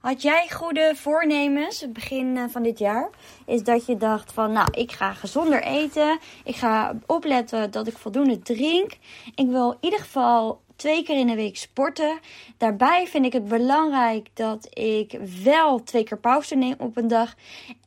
Had 0.00 0.22
jij 0.22 0.48
goede 0.50 0.92
voornemens, 0.96 1.80
het 1.80 1.92
begin 1.92 2.36
eh, 2.36 2.44
van 2.48 2.62
dit 2.62 2.78
jaar? 2.78 3.10
Is 3.46 3.62
dat 3.62 3.86
je 3.86 3.96
dacht 3.96 4.32
van, 4.32 4.52
nou, 4.52 4.68
ik 4.72 4.92
ga 4.92 5.12
gezonder 5.12 5.62
eten. 5.62 6.18
Ik 6.44 6.56
ga 6.56 6.98
opletten 7.06 7.70
dat 7.70 7.86
ik 7.86 7.98
voldoende 7.98 8.38
drink. 8.38 8.96
Ik 9.34 9.46
wil 9.46 9.70
in 9.70 9.76
ieder 9.80 9.98
geval 9.98 10.60
twee 10.76 11.02
keer 11.02 11.18
in 11.18 11.26
de 11.26 11.34
week 11.34 11.56
sporten. 11.56 12.18
Daarbij 12.56 13.06
vind 13.06 13.24
ik 13.24 13.32
het 13.32 13.48
belangrijk 13.48 14.28
dat 14.34 14.78
ik 14.78 15.18
wel 15.42 15.82
twee 15.82 16.04
keer 16.04 16.18
pauze 16.18 16.54
neem 16.54 16.74
op 16.78 16.96
een 16.96 17.08
dag. 17.08 17.34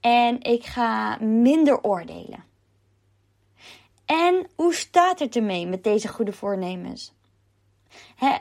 En 0.01 0.41
ik 0.41 0.65
ga 0.65 1.17
minder 1.21 1.83
oordelen. 1.83 2.43
En 4.05 4.47
hoe 4.55 4.73
staat 4.73 5.19
het 5.19 5.35
ermee 5.35 5.67
met 5.67 5.83
deze 5.83 6.07
goede 6.07 6.33
voornemens? 6.33 7.13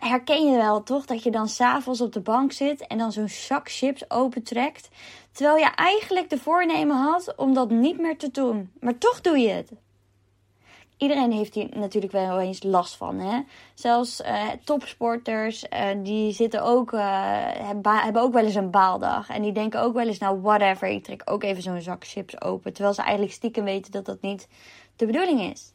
Herken 0.01 0.51
je 0.51 0.57
wel 0.57 0.83
toch 0.83 1.07
dat 1.07 1.23
je 1.23 1.31
dan 1.31 1.49
s'avonds 1.49 2.01
op 2.01 2.13
de 2.13 2.21
bank 2.21 2.53
zit 2.53 2.87
en 2.87 2.99
dan 2.99 3.13
zo'n 3.13 3.29
zak 3.29 3.71
chips 3.71 4.11
opentrekt, 4.11 4.89
terwijl 5.33 5.57
je 5.57 5.71
eigenlijk 5.75 6.31
de 6.31 6.39
voornemen 6.39 6.97
had 6.97 7.35
om 7.37 7.55
dat 7.55 7.71
niet 7.71 7.99
meer 7.99 8.19
te 8.19 8.31
doen, 8.31 8.73
maar 8.81 8.99
toch 8.99 9.21
doe 9.21 9.39
je 9.39 9.49
het. 9.49 9.73
Iedereen 10.97 11.33
heeft 11.33 11.55
hier 11.55 11.69
natuurlijk 11.75 12.13
wel 12.13 12.41
eens 12.41 12.63
last 12.63 12.97
van. 12.97 13.19
Hè? 13.19 13.41
Zelfs 13.75 14.21
uh, 14.21 14.49
topsporters, 14.65 15.65
uh, 15.73 15.89
die 16.03 16.33
zitten 16.33 16.63
ook, 16.63 16.93
uh, 16.93 17.01
hebben 17.85 18.23
ook 18.23 18.33
wel 18.33 18.45
eens 18.45 18.55
een 18.55 18.71
baaldag. 18.71 19.29
En 19.29 19.43
die 19.43 19.53
denken 19.53 19.81
ook 19.81 19.95
wel 19.95 20.07
eens, 20.07 20.19
nou 20.19 20.41
whatever, 20.41 20.89
ik 20.89 21.05
trek 21.05 21.23
ook 21.25 21.43
even 21.43 21.63
zo'n 21.63 21.81
zak 21.81 22.05
chips 22.07 22.41
open. 22.41 22.73
Terwijl 22.73 22.95
ze 22.95 23.03
eigenlijk 23.03 23.33
stiekem 23.33 23.65
weten 23.65 23.93
dat 23.93 24.05
dat 24.05 24.21
niet 24.21 24.49
de 24.97 25.07
bedoeling 25.07 25.41
is. 25.41 25.73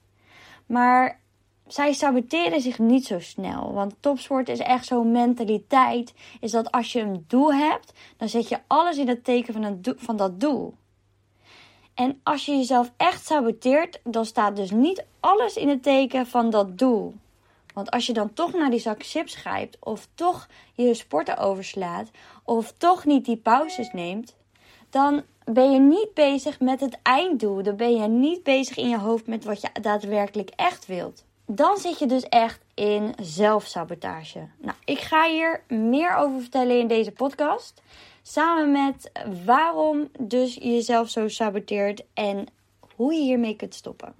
Maar 0.66 1.19
zij 1.67 1.94
saboteren 1.94 2.62
zich 2.62 2.80
niet 2.80 3.05
zo 3.05 3.20
snel. 3.20 3.73
Want 3.73 3.95
topsport 3.99 4.49
is 4.49 4.59
echt 4.59 4.85
zo'n 4.85 5.12
mentaliteit. 5.12 6.13
Is 6.39 6.52
dat 6.52 6.71
als 6.71 6.91
je 6.91 6.99
een 6.99 7.25
doel 7.27 7.53
hebt, 7.53 7.94
dan 8.17 8.30
zet 8.30 8.49
je 8.49 8.59
alles 8.67 8.98
in 8.98 9.08
het 9.08 9.23
teken 9.23 9.53
van, 9.53 9.81
van 9.98 10.17
dat 10.17 10.39
doel. 10.39 10.73
En 11.94 12.19
als 12.23 12.45
je 12.45 12.52
jezelf 12.52 12.91
echt 12.97 13.25
saboteert, 13.25 14.00
dan 14.03 14.25
staat 14.25 14.56
dus 14.56 14.72
niet 14.72 15.06
alles 15.19 15.56
in 15.56 15.69
het 15.69 15.83
teken 15.83 16.28
van 16.28 16.50
dat 16.50 16.78
doel. 16.78 17.14
Want 17.73 17.91
als 17.91 18.06
je 18.06 18.13
dan 18.13 18.34
toch 18.34 18.53
naar 18.53 18.69
die 18.69 18.80
zak 18.80 19.03
chips 19.03 19.36
grijpt, 19.36 19.78
of 19.80 20.08
toch 20.16 20.47
je 20.73 20.94
sporten 20.94 21.38
overslaat, 21.38 22.09
of 22.44 22.73
toch 22.78 23.06
niet 23.06 23.25
die 23.25 23.38
pauzes 23.38 23.91
neemt, 23.94 24.36
dan 24.89 25.23
ben 25.44 25.72
je 25.72 25.80
niet 25.80 26.13
bezig 26.13 26.59
met 26.59 26.80
het 26.80 27.00
einddoel. 27.02 27.63
Dan 27.63 27.75
ben 27.75 27.95
je 27.95 28.08
niet 28.08 28.44
bezig 28.44 28.78
in 28.78 28.89
je 28.89 29.00
hoofd 29.00 29.28
met 29.28 29.44
wat 29.44 29.61
je 29.61 29.69
daadwerkelijk 29.81 30.50
echt 30.56 30.86
wilt 30.86 31.25
dan 31.48 31.78
zit 31.78 32.00
je 32.00 32.06
dus 32.06 32.23
echt 32.23 32.59
in 32.73 33.14
zelfsabotage. 33.22 34.48
Nou, 34.58 34.78
ik 34.86 35.00
ga 35.00 35.30
hier 35.30 35.64
meer 35.67 36.16
over 36.16 36.42
vertellen 36.42 36.80
in 36.80 36.88
deze 36.88 37.12
podcast. 37.12 37.81
Samen 38.22 38.72
met 38.72 39.12
waarom 39.45 40.09
dus 40.20 40.53
je 40.53 40.73
jezelf 40.73 41.09
zo 41.09 41.28
saboteert 41.28 42.03
en 42.14 42.48
hoe 42.95 43.14
je 43.14 43.22
hiermee 43.22 43.56
kunt 43.56 43.75
stoppen. 43.75 44.14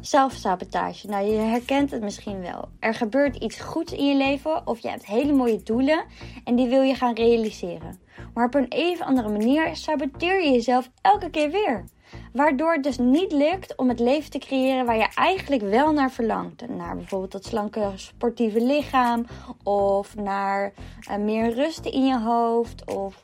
Zelfsabotage. 0.00 1.06
Nou, 1.06 1.26
je 1.26 1.38
herkent 1.38 1.90
het 1.90 2.02
misschien 2.02 2.40
wel. 2.40 2.68
Er 2.78 2.94
gebeurt 2.94 3.36
iets 3.36 3.60
goeds 3.60 3.92
in 3.92 4.06
je 4.06 4.16
leven 4.16 4.66
of 4.66 4.78
je 4.78 4.88
hebt 4.88 5.06
hele 5.06 5.32
mooie 5.32 5.62
doelen 5.62 6.04
en 6.44 6.56
die 6.56 6.68
wil 6.68 6.82
je 6.82 6.94
gaan 6.94 7.14
realiseren. 7.14 7.98
Maar 8.34 8.46
op 8.46 8.54
een 8.54 8.68
even 8.68 9.06
andere 9.06 9.28
manier 9.28 9.76
saboteer 9.76 10.42
je 10.44 10.50
jezelf 10.50 10.90
elke 11.00 11.30
keer 11.30 11.50
weer. 11.50 11.84
Waardoor 12.32 12.72
het 12.72 12.82
dus 12.82 12.98
niet 12.98 13.32
lukt 13.32 13.76
om 13.76 13.88
het 13.88 14.00
leven 14.00 14.30
te 14.30 14.38
creëren 14.38 14.86
waar 14.86 14.96
je 14.96 15.08
eigenlijk 15.14 15.62
wel 15.62 15.92
naar 15.92 16.10
verlangt. 16.10 16.68
Naar 16.68 16.96
bijvoorbeeld 16.96 17.32
dat 17.32 17.44
slanke 17.44 17.92
sportieve 17.94 18.60
lichaam. 18.60 19.26
Of 19.62 20.16
naar 20.16 20.72
uh, 21.10 21.16
meer 21.16 21.54
rust 21.54 21.86
in 21.86 22.06
je 22.06 22.18
hoofd. 22.18 22.94
Of 22.94 23.22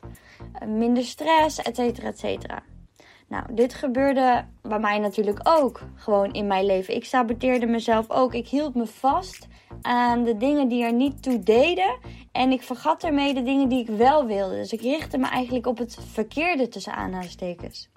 uh, 0.61 0.67
minder 0.67 1.03
stress, 1.03 1.61
et 1.61 1.75
cetera, 1.75 2.07
et 2.07 2.19
cetera. 2.19 2.63
Nou, 3.27 3.43
dit 3.53 3.73
gebeurde 3.73 4.45
bij 4.61 4.79
mij 4.79 4.99
natuurlijk 4.99 5.39
ook. 5.43 5.81
Gewoon 5.95 6.33
in 6.33 6.47
mijn 6.47 6.65
leven. 6.65 6.95
Ik 6.95 7.05
saboteerde 7.05 7.65
mezelf 7.65 8.09
ook. 8.09 8.33
Ik 8.33 8.47
hield 8.47 8.75
me 8.75 8.85
vast 8.85 9.47
aan 9.81 10.23
de 10.23 10.37
dingen 10.37 10.67
die 10.67 10.83
er 10.83 10.93
niet 10.93 11.23
toe 11.23 11.39
deden. 11.39 11.97
En 12.31 12.51
ik 12.51 12.61
vergat 12.61 13.03
ermee 13.03 13.33
de 13.33 13.43
dingen 13.43 13.69
die 13.69 13.79
ik 13.79 13.87
wel 13.87 14.25
wilde. 14.25 14.55
Dus 14.55 14.73
ik 14.73 14.81
richtte 14.81 15.17
me 15.17 15.27
eigenlijk 15.27 15.67
op 15.67 15.77
het 15.77 15.97
verkeerde 16.11 16.67
tussen 16.67 16.93
aanhalingstekens. 16.93 17.89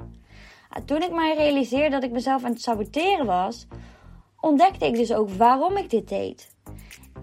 Toen 0.84 1.02
ik 1.02 1.12
mij 1.12 1.34
realiseerde 1.36 1.90
dat 1.90 2.02
ik 2.02 2.10
mezelf 2.10 2.44
aan 2.44 2.52
het 2.52 2.62
saboteren 2.62 3.26
was, 3.26 3.66
ontdekte 4.40 4.86
ik 4.86 4.94
dus 4.94 5.12
ook 5.12 5.30
waarom 5.30 5.76
ik 5.76 5.90
dit 5.90 6.08
deed. 6.08 6.56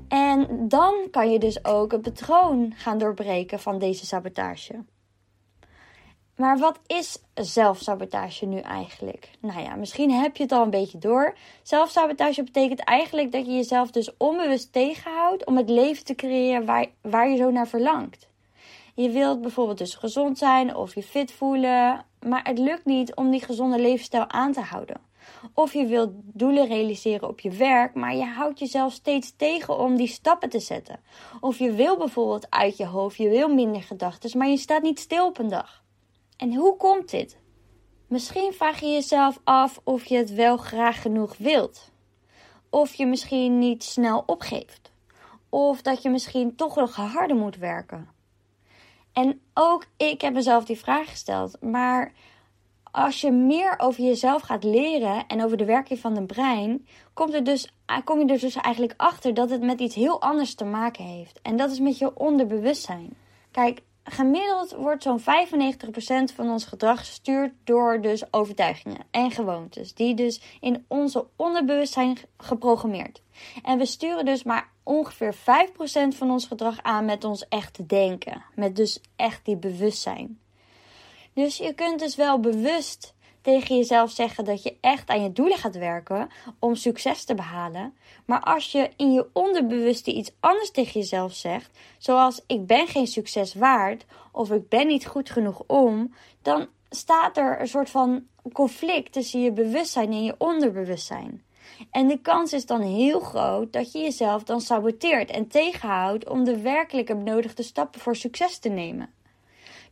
En 0.08 0.68
dan 0.68 0.94
kan 1.12 1.32
je 1.32 1.40
dus 1.40 1.66
ook 1.66 1.92
het 1.92 2.02
patroon 2.02 2.74
gaan 2.76 2.98
doorbreken 2.98 3.60
van 3.60 3.80
deze 3.80 4.06
sabotage. 4.06 4.84
Maar 6.36 6.58
wat 6.58 6.80
is 6.88 7.18
zelfsabotage 7.34 8.46
nu 8.46 8.60
eigenlijk? 8.60 9.30
Nou 9.40 9.62
ja, 9.62 9.76
misschien 9.76 10.12
heb 10.12 10.38
je 10.38 10.44
het 10.44 10.52
al 10.52 10.64
een 10.64 10.70
beetje 10.70 10.98
door. 10.98 11.36
Zelfsabotage 11.64 12.44
betekent 12.44 12.80
eigenlijk 12.80 13.32
dat 13.32 13.46
je 13.46 13.52
jezelf 13.52 13.92
dus 13.92 14.18
onbewust 14.18 14.74
tegenhoudt 14.74 15.46
om 15.46 15.58
het 15.58 15.70
leven 15.70 16.06
te 16.06 16.16
creëren 16.16 16.66
waar, 16.66 16.86
waar 17.02 17.30
je 17.30 17.38
zo 17.38 17.52
naar 17.52 17.68
verlangt. 17.68 18.28
Je 18.96 19.10
wilt 19.10 19.42
bijvoorbeeld 19.42 19.78
dus 19.78 19.96
gezond 19.96 20.38
zijn 20.38 20.76
of 20.76 20.96
je 20.96 21.04
fit 21.04 21.32
voelen, 21.32 22.06
maar 22.20 22.44
het 22.44 22.60
lukt 22.60 22.86
niet 22.86 23.16
om 23.16 23.32
die 23.32 23.46
gezonde 23.46 23.80
levensstijl 23.80 24.30
aan 24.30 24.52
te 24.52 24.62
houden. 24.62 25.02
Of 25.54 25.74
je 25.74 25.86
wilt 25.86 26.12
doelen 26.14 26.68
realiseren 26.68 27.28
op 27.28 27.40
je 27.40 27.50
werk, 27.50 27.94
maar 27.94 28.16
je 28.16 28.26
houdt 28.26 28.60
jezelf 28.60 28.94
steeds 28.94 29.34
tegen 29.36 29.80
om 29.80 29.96
die 29.96 30.08
stappen 30.08 30.50
te 30.50 30.60
zetten. 30.60 31.00
Of 31.40 31.58
je 31.58 31.72
wil 31.72 31.98
bijvoorbeeld 31.98 32.48
uit 32.50 32.78
je 32.78 32.86
hoofd, 32.86 33.18
je 33.18 33.30
wil 33.30 33.48
minder 33.48 33.84
gedachten, 33.84 34.38
maar 34.38 34.48
je 34.48 34.58
staat 34.58 34.82
niet 34.82 35.00
stil 35.00 35.26
op 35.26 35.38
een 35.38 35.50
dag. 35.50 35.84
En 36.38 36.54
hoe 36.54 36.78
komt 36.78 37.10
dit? 37.10 37.38
Misschien 38.08 38.54
vraag 38.54 38.80
je 38.80 38.88
jezelf 38.88 39.40
af 39.44 39.80
of 39.84 40.06
je 40.06 40.18
het 40.18 40.34
wel 40.34 40.58
graag 40.58 41.02
genoeg 41.02 41.38
wilt. 41.38 41.92
Of 42.70 42.94
je 42.94 43.06
misschien 43.06 43.60
niet 43.60 43.84
snel 43.84 44.24
opgeeft. 44.26 44.92
Of 45.50 45.82
dat 45.82 46.02
je 46.02 46.10
misschien 46.10 46.56
toch 46.56 46.76
nog 46.76 46.96
harder 46.96 47.36
moet 47.36 47.58
werken. 47.58 48.10
En 49.14 49.42
ook 49.54 49.86
ik 49.98 50.22
heb 50.22 50.34
mezelf 50.34 50.66
die 50.66 50.78
vraag 50.78 51.10
gesteld. 51.10 51.62
Maar 51.62 52.14
als 52.92 53.22
je 53.22 53.32
meer 53.32 53.76
over 53.78 54.04
jezelf 54.04 54.42
gaat 54.42 54.64
leren 54.64 55.28
en 55.28 55.44
over 55.44 55.58
de 55.58 55.66
werking 55.66 56.00
van 56.00 56.16
het 56.16 56.28
brein, 56.28 56.88
komt 57.14 57.34
er 57.34 57.44
dus, 57.44 57.72
kom 58.04 58.20
je 58.20 58.34
er 58.34 58.40
dus 58.40 58.56
eigenlijk 58.56 58.94
achter 58.98 59.34
dat 59.34 59.50
het 59.50 59.62
met 59.62 59.80
iets 59.80 59.96
heel 59.96 60.22
anders 60.22 60.56
te 60.56 60.66
maken 60.66 61.04
heeft. 61.04 61.40
En 61.42 61.56
dat 61.56 61.72
is 61.72 61.80
met 61.80 61.98
je 61.98 62.18
onderbewustzijn. 62.18 63.14
Kijk, 63.52 63.82
gemiddeld 64.06 64.72
wordt 64.72 65.04
zo'n 65.04 65.20
95% 65.20 65.24
van 66.36 66.50
ons 66.50 66.66
gedrag 66.66 67.00
gestuurd 67.00 67.54
door 67.64 68.02
dus 68.02 68.34
overtuigingen 68.34 69.06
en 69.12 69.32
gewoontes, 69.32 69.94
die 69.94 70.16
dus 70.16 70.42
in 70.60 70.86
onze 70.88 71.26
onderbewustzijn 71.36 72.18
geprogrammeerd. 72.38 73.22
En 73.64 73.78
we 73.78 73.86
sturen 73.86 74.26
dus 74.26 74.44
maar 74.44 74.70
ongeveer 74.84 75.36
5% 75.36 75.38
van 76.10 76.32
ons 76.32 76.46
gedrag 76.46 76.82
aan 76.82 77.06
met 77.06 77.24
ons 77.24 77.48
echte 77.48 77.86
denken, 77.86 78.44
met 78.56 78.76
dus 78.76 79.02
echt 79.16 79.46
die 79.46 79.58
bewustzijn. 79.58 80.40
Dus 81.34 81.58
je 81.58 81.74
kunt 81.74 82.00
dus 82.00 82.16
wel 82.16 82.40
bewust 82.40 83.15
tegen 83.46 83.76
jezelf 83.76 84.12
zeggen 84.12 84.46
dat 84.46 84.64
je 84.64 84.78
echt 84.82 85.10
aan 85.10 85.24
je 85.24 85.32
doelen 85.32 85.58
gaat 85.58 85.78
werken 85.78 86.30
om 86.60 86.76
succes 86.76 87.24
te 87.24 87.36
behalen. 87.36 87.94
Maar 88.26 88.40
als 88.40 88.72
je 88.72 88.90
in 88.96 89.12
je 89.14 89.28
onderbewuste 89.34 90.14
iets 90.14 90.32
anders 90.40 90.72
tegen 90.72 91.00
jezelf 91.00 91.34
zegt, 91.34 91.80
zoals 91.98 92.42
ik 92.48 92.66
ben 92.66 92.88
geen 92.88 93.08
succes 93.08 93.54
waard 93.54 94.06
of 94.32 94.52
ik 94.52 94.70
ben 94.70 94.88
niet 94.88 95.06
goed 95.06 95.30
genoeg 95.30 95.64
om, 95.68 96.14
dan 96.42 96.68
staat 96.90 97.38
er 97.38 97.62
een 97.62 97.68
soort 97.68 97.90
van 97.90 98.26
conflict 98.54 99.12
tussen 99.12 99.42
je 99.42 99.52
bewustzijn 99.52 100.12
en 100.12 100.24
je 100.24 100.36
onderbewustzijn. 100.38 101.44
En 101.92 102.08
de 102.08 102.22
kans 102.22 102.54
is 102.54 102.66
dan 102.66 102.82
heel 102.82 103.20
groot 103.20 103.74
dat 103.74 103.92
je 103.92 104.00
jezelf 104.00 104.44
dan 104.44 104.62
saboteert 104.62 105.30
en 105.30 105.48
tegenhoudt 105.48 106.30
om 106.30 106.44
de 106.44 106.62
werkelijke 106.62 107.16
benodigde 107.16 107.64
stappen 107.64 108.02
voor 108.02 108.16
succes 108.16 108.58
te 108.58 108.70
nemen. 108.70 109.10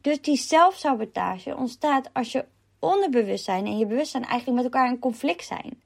Dus 0.01 0.21
die 0.21 0.37
zelfsabotage 0.37 1.55
ontstaat 1.55 2.09
als 2.13 2.31
je 2.31 2.45
onderbewustzijn 2.83 3.65
en 3.65 3.77
je 3.77 3.85
bewustzijn 3.85 4.25
eigenlijk 4.25 4.55
met 4.55 4.73
elkaar 4.73 4.89
in 4.89 4.99
conflict 4.99 5.45
zijn. 5.45 5.81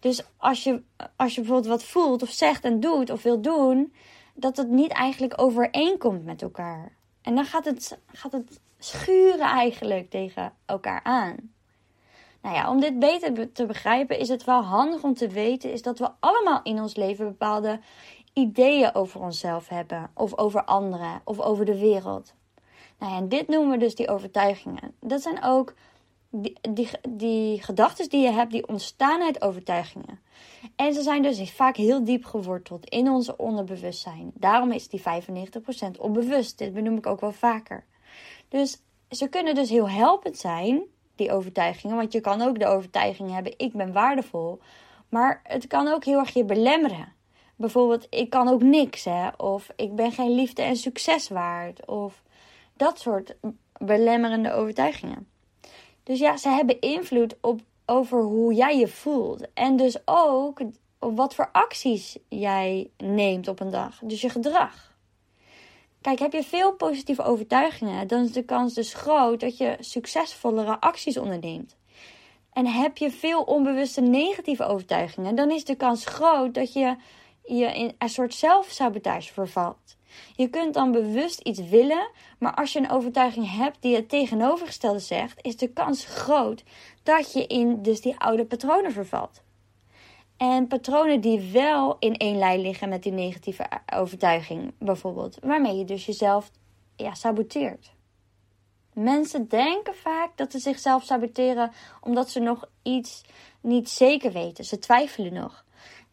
Dus 0.00 0.24
als 0.36 0.64
je, 0.64 0.82
als 1.16 1.34
je 1.34 1.40
bijvoorbeeld 1.40 1.72
wat 1.72 1.84
voelt 1.84 2.22
of 2.22 2.30
zegt 2.30 2.64
en 2.64 2.80
doet 2.80 3.10
of 3.10 3.22
wil 3.22 3.40
doen, 3.40 3.92
dat 4.34 4.56
het 4.56 4.68
niet 4.68 4.92
eigenlijk 4.92 5.40
overeenkomt 5.40 6.24
met 6.24 6.42
elkaar. 6.42 6.92
En 7.22 7.34
dan 7.34 7.44
gaat 7.44 7.64
het, 7.64 7.98
gaat 8.12 8.32
het 8.32 8.60
schuren 8.78 9.46
eigenlijk 9.46 10.10
tegen 10.10 10.52
elkaar 10.66 11.00
aan. 11.02 11.36
Nou 12.42 12.54
ja, 12.54 12.70
om 12.70 12.80
dit 12.80 12.98
beter 12.98 13.52
te 13.52 13.66
begrijpen 13.66 14.18
is 14.18 14.28
het 14.28 14.44
wel 14.44 14.62
handig 14.62 15.02
om 15.02 15.14
te 15.14 15.28
weten 15.28 15.72
is 15.72 15.82
dat 15.82 15.98
we 15.98 16.10
allemaal 16.20 16.60
in 16.62 16.80
ons 16.80 16.96
leven 16.96 17.26
bepaalde 17.26 17.80
ideeën 18.32 18.94
over 18.94 19.20
onszelf 19.20 19.68
hebben, 19.68 20.10
of 20.14 20.36
over 20.38 20.64
anderen, 20.64 21.20
of 21.24 21.40
over 21.40 21.64
de 21.64 21.78
wereld. 21.78 22.34
Nou 22.98 23.12
ja, 23.12 23.18
en 23.18 23.28
dit 23.28 23.48
noemen 23.48 23.70
we 23.70 23.76
dus 23.76 23.94
die 23.94 24.08
overtuigingen. 24.08 24.94
Dat 25.00 25.22
zijn 25.22 25.42
ook 25.42 25.74
die, 26.32 26.88
die, 27.08 27.62
gedachten 27.62 28.08
die 28.08 28.20
je 28.20 28.30
hebt, 28.30 28.52
die 28.52 28.68
ontstaan 28.68 29.22
uit 29.22 29.42
overtuigingen. 29.42 30.20
En 30.76 30.94
ze 30.94 31.02
zijn 31.02 31.22
dus 31.22 31.50
vaak 31.50 31.76
heel 31.76 32.04
diep 32.04 32.24
geworteld 32.24 32.88
in 32.88 33.10
onze 33.10 33.36
onderbewustzijn. 33.36 34.30
Daarom 34.34 34.72
is 34.72 34.88
die 34.88 35.00
95% 35.00 35.04
onbewust. 35.98 36.58
Dit 36.58 36.74
benoem 36.74 36.96
ik 36.96 37.06
ook 37.06 37.20
wel 37.20 37.32
vaker. 37.32 37.84
Dus 38.48 38.82
ze 39.10 39.28
kunnen 39.28 39.54
dus 39.54 39.70
heel 39.70 39.90
helpend 39.90 40.38
zijn, 40.38 40.82
die 41.14 41.32
overtuigingen. 41.32 41.96
Want 41.96 42.12
je 42.12 42.20
kan 42.20 42.42
ook 42.42 42.58
de 42.58 42.66
overtuiging 42.66 43.30
hebben: 43.30 43.54
ik 43.56 43.72
ben 43.72 43.92
waardevol. 43.92 44.60
Maar 45.08 45.40
het 45.44 45.66
kan 45.66 45.88
ook 45.88 46.04
heel 46.04 46.18
erg 46.18 46.34
je 46.34 46.44
belemmeren. 46.44 47.12
Bijvoorbeeld, 47.56 48.06
ik 48.10 48.30
kan 48.30 48.48
ook 48.48 48.62
niks, 48.62 49.04
hè? 49.04 49.28
Of 49.36 49.70
ik 49.76 49.94
ben 49.94 50.12
geen 50.12 50.34
liefde 50.34 50.62
en 50.62 50.76
succes 50.76 51.28
waard. 51.28 51.86
Of 51.86 52.22
dat 52.76 53.00
soort 53.00 53.36
belemmerende 53.78 54.52
overtuigingen. 54.52 55.31
Dus 56.02 56.18
ja, 56.18 56.36
ze 56.36 56.48
hebben 56.48 56.80
invloed 56.80 57.36
op, 57.40 57.60
over 57.86 58.22
hoe 58.22 58.54
jij 58.54 58.78
je 58.78 58.88
voelt. 58.88 59.52
En 59.54 59.76
dus 59.76 59.96
ook 60.04 60.60
wat 60.98 61.34
voor 61.34 61.48
acties 61.52 62.18
jij 62.28 62.90
neemt 62.96 63.48
op 63.48 63.60
een 63.60 63.70
dag. 63.70 63.98
Dus 64.02 64.20
je 64.20 64.28
gedrag. 64.28 64.92
Kijk, 66.00 66.18
heb 66.18 66.32
je 66.32 66.42
veel 66.42 66.72
positieve 66.72 67.22
overtuigingen, 67.22 68.06
dan 68.06 68.24
is 68.24 68.32
de 68.32 68.44
kans 68.44 68.74
dus 68.74 68.94
groot 68.94 69.40
dat 69.40 69.56
je 69.56 69.76
succesvollere 69.80 70.80
acties 70.80 71.16
onderneemt. 71.16 71.76
En 72.52 72.66
heb 72.66 72.96
je 72.96 73.10
veel 73.10 73.42
onbewuste 73.42 74.00
negatieve 74.00 74.64
overtuigingen, 74.64 75.34
dan 75.34 75.50
is 75.50 75.64
de 75.64 75.74
kans 75.74 76.04
groot 76.04 76.54
dat 76.54 76.72
je 76.72 76.96
je 77.44 77.66
in 77.74 77.94
een 77.98 78.08
soort 78.08 78.34
zelfsabotage 78.34 79.32
vervalt. 79.32 79.96
Je 80.36 80.48
kunt 80.48 80.74
dan 80.74 80.92
bewust 80.92 81.40
iets 81.40 81.60
willen, 81.60 82.10
maar 82.38 82.54
als 82.54 82.72
je 82.72 82.78
een 82.78 82.90
overtuiging 82.90 83.56
hebt 83.56 83.76
die 83.80 83.94
het 83.94 84.08
tegenovergestelde 84.08 84.98
zegt, 84.98 85.38
is 85.42 85.56
de 85.56 85.68
kans 85.68 86.04
groot 86.04 86.64
dat 87.02 87.32
je 87.32 87.46
in 87.46 87.82
dus 87.82 88.00
die 88.00 88.18
oude 88.18 88.44
patronen 88.44 88.92
vervalt. 88.92 89.42
En 90.36 90.66
patronen 90.66 91.20
die 91.20 91.50
wel 91.52 91.96
in 91.98 92.16
één 92.16 92.38
lijn 92.38 92.60
liggen 92.60 92.88
met 92.88 93.02
die 93.02 93.12
negatieve 93.12 93.66
overtuiging, 93.94 94.72
bijvoorbeeld, 94.78 95.38
waarmee 95.42 95.76
je 95.76 95.84
dus 95.84 96.06
jezelf 96.06 96.50
ja, 96.96 97.14
saboteert. 97.14 97.92
Mensen 98.92 99.48
denken 99.48 99.94
vaak 99.94 100.36
dat 100.36 100.52
ze 100.52 100.58
zichzelf 100.58 101.04
saboteren 101.04 101.72
omdat 102.00 102.30
ze 102.30 102.40
nog 102.40 102.68
iets 102.82 103.22
niet 103.60 103.88
zeker 103.88 104.32
weten. 104.32 104.64
Ze 104.64 104.78
twijfelen 104.78 105.32
nog. 105.32 105.64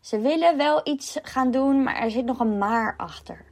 Ze 0.09 0.19
willen 0.19 0.57
wel 0.57 0.81
iets 0.83 1.17
gaan 1.21 1.51
doen, 1.51 1.83
maar 1.83 1.95
er 1.95 2.11
zit 2.11 2.25
nog 2.25 2.39
een 2.39 2.57
maar 2.57 2.93
achter. 2.97 3.45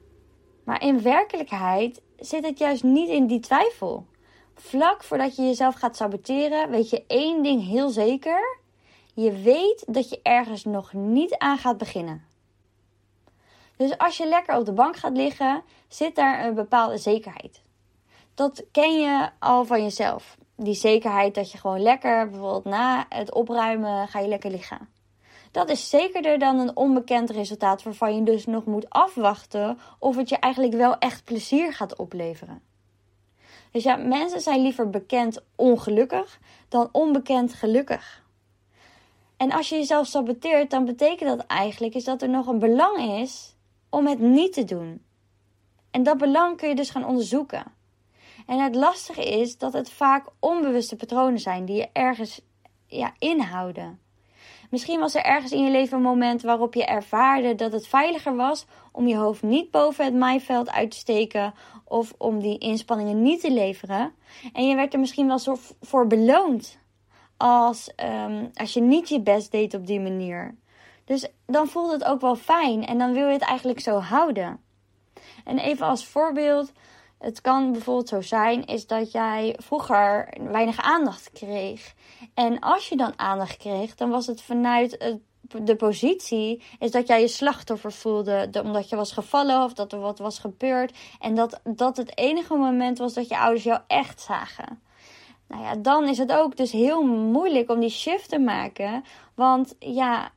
Maar 0.64 0.82
in 0.82 1.02
werkelijkheid 1.02 2.02
zit 2.20 2.46
het 2.46 2.58
juist 2.58 2.84
niet 2.84 3.10
in 3.10 3.28
die 3.28 3.40
twijfel. 3.40 4.06
Vlak 4.56 5.04
voordat 5.04 5.36
je 5.36 5.42
jezelf 5.42 5.76
gaat 5.76 5.96
saboteren, 5.96 6.70
weet 6.70 6.90
je 6.90 7.04
één 7.08 7.44
ding 7.44 7.68
heel 7.68 7.90
zeker. 7.90 8.58
Je 9.14 9.32
weet 9.32 9.84
dat 9.88 10.10
je 10.10 10.20
ergens 10.24 10.64
nog 10.64 10.94
niet 10.94 11.38
aan 11.38 11.58
gaat 11.58 11.78
beginnen. 11.78 12.26
Dus 13.76 13.98
als 13.98 14.18
je 14.18 14.28
lekker 14.28 14.58
op 14.58 14.66
de 14.66 14.74
bank 14.74 14.96
gaat 14.96 15.18
liggen, 15.18 15.64
zit 15.88 16.16
daar 16.16 16.46
een 16.46 16.56
bepaalde 16.56 16.98
zekerheid. 16.98 17.62
Dat 18.34 18.64
ken 18.72 19.00
je 19.00 19.30
al 19.40 19.66
van 19.66 19.84
jezelf. 19.84 20.38
Die 20.56 20.76
zekerheid 20.76 21.36
dat 21.36 21.52
je 21.52 21.58
gewoon 21.58 21.82
lekker, 21.82 22.30
bijvoorbeeld 22.30 22.66
na 22.66 23.06
het 23.10 23.34
opruimen, 23.34 24.08
ga 24.08 24.20
je 24.20 24.28
lekker 24.28 24.52
liggen. 24.52 24.96
Dat 25.52 25.70
is 25.70 25.90
zekerder 25.90 26.40
dan 26.40 26.60
een 26.60 26.76
onbekend 26.76 27.30
resultaat 27.30 27.84
waarvan 27.84 28.16
je 28.16 28.24
dus 28.24 28.46
nog 28.46 28.66
moet 28.66 28.90
afwachten 28.90 29.80
of 30.00 30.16
het 30.16 30.30
je 30.30 30.38
eigenlijk 30.38 30.74
wel 30.74 30.98
echt 30.98 31.24
plezier 31.24 31.74
gaat 31.74 31.96
opleveren. 31.96 32.62
Dus 33.72 33.84
ja, 33.84 33.96
mensen 33.96 34.42
zijn 34.42 34.62
liever 34.62 34.90
bekend 34.90 35.44
ongelukkig 35.56 36.40
dan 36.70 36.90
onbekend 36.92 37.54
gelukkig. 37.54 38.26
En 39.38 39.52
als 39.52 39.70
je 39.70 39.76
jezelf 39.76 40.08
saboteert, 40.08 40.70
dan 40.70 40.86
betekent 40.86 41.38
dat 41.38 41.48
eigenlijk 41.48 41.96
is 41.96 42.04
dat 42.04 42.22
er 42.22 42.30
nog 42.30 42.48
een 42.48 42.60
belang 42.60 42.98
is 43.22 43.56
om 43.90 44.08
het 44.08 44.20
niet 44.20 44.54
te 44.54 44.64
doen. 44.64 45.02
En 45.92 46.04
dat 46.04 46.18
belang 46.18 46.58
kun 46.58 46.70
je 46.70 46.76
dus 46.76 46.90
gaan 46.90 47.06
onderzoeken. 47.06 47.64
En 48.46 48.60
het 48.60 48.76
lastige 48.76 49.40
is 49.40 49.58
dat 49.58 49.74
het 49.74 49.90
vaak 49.90 50.26
onbewuste 50.40 50.96
patronen 50.96 51.40
zijn 51.40 51.66
die 51.66 51.76
je 51.76 51.90
ergens 51.94 52.42
ja, 52.86 53.14
inhouden. 53.18 54.00
Misschien 54.70 55.00
was 55.00 55.16
er 55.16 55.24
ergens 55.24 55.52
in 55.52 55.64
je 55.64 55.72
leven 55.72 55.98
een 55.98 56.04
moment 56.04 56.42
waarop 56.42 56.74
je 56.74 56.86
ervaarde 56.86 57.56
dat 57.56 57.72
het 57.72 57.88
veiliger 57.88 58.36
was 58.36 58.66
om 58.92 59.08
je 59.08 59.16
hoofd 59.16 59.44
niet 59.44 59.72
boven 59.72 60.06
het 60.06 60.14
maaiveld 60.14 60.70
uit 60.70 60.92
te 60.92 60.98
steken 60.98 61.54
of 61.84 62.14
om 62.18 62.40
die 62.40 62.58
inspanningen 62.58 63.22
niet 63.22 63.42
te 63.42 63.52
leveren. 63.52 64.14
En 64.54 64.68
je 64.68 64.76
werd 64.76 64.94
er 64.94 65.00
misschien 65.00 65.28
wel 65.28 65.58
voor 65.82 66.08
beloond 66.08 66.80
als, 67.38 67.92
um, 68.26 68.50
als 68.54 68.74
je 68.74 68.82
niet 68.82 69.10
je 69.10 69.22
best 69.22 69.52
deed 69.52 69.74
op 69.74 69.88
die 69.88 70.00
manier. 70.00 70.56
Dus 71.06 71.28
dan 71.46 71.68
voelde 71.68 71.94
het 71.94 72.04
ook 72.04 72.22
wel 72.22 72.36
fijn 72.36 72.86
en 72.86 72.98
dan 72.98 73.14
wil 73.14 73.28
je 73.28 73.34
het 73.34 73.42
eigenlijk 73.42 73.80
zo 73.80 74.00
houden. 74.00 74.60
En 75.44 75.60
even 75.60 75.86
als 75.86 76.06
voorbeeld, 76.06 76.72
het 77.20 77.42
kan 77.42 77.72
bijvoorbeeld 77.72 78.10
zo 78.10 78.22
zijn, 78.22 78.66
is 78.66 78.88
dat 78.88 79.12
jij 79.12 79.56
vroeger 79.58 80.34
weinig 80.40 80.82
aandacht 80.82 81.30
kreeg. 81.34 81.94
En 82.34 82.60
als 82.60 82.90
je 82.90 82.98
dan 82.98 83.14
aandacht 83.16 83.58
kreeg, 83.58 83.96
dan 83.96 84.10
was 84.10 84.28
het 84.28 84.42
vanuit 84.42 85.16
de 85.42 85.76
positie, 85.76 86.64
is 86.80 86.92
dat 86.92 87.08
jij 87.08 87.22
je 87.22 87.28
slachtoffer 87.28 87.92
voelde. 87.92 88.50
Omdat 88.64 88.90
je 88.90 88.96
was 88.96 89.12
gevallen 89.12 89.64
of 89.64 89.74
dat 89.74 89.92
er 89.92 90.00
wat 90.00 90.20
was 90.20 90.40
gebeurd. 90.40 90.98
En 91.20 91.36
dat 91.36 91.62
dat 91.64 91.98
het 91.98 92.18
enige 92.18 92.56
moment 92.56 92.98
was 92.98 93.14
dat 93.14 93.28
je 93.28 93.38
ouders 93.38 93.64
jou 93.64 93.80
echt 93.88 94.22
zagen. 94.22 94.82
Nou 95.48 95.64
ja, 95.64 95.76
dan 95.76 96.08
is 96.08 96.18
het 96.18 96.32
ook 96.32 96.58
dus 96.58 96.72
heel 96.72 97.04
moeilijk 97.04 97.70
om 97.70 97.80
die 97.80 97.90
shift 97.90 98.30
te 98.30 98.40
maken. 98.40 99.04
Want 99.36 99.76
ja, 99.80 100.32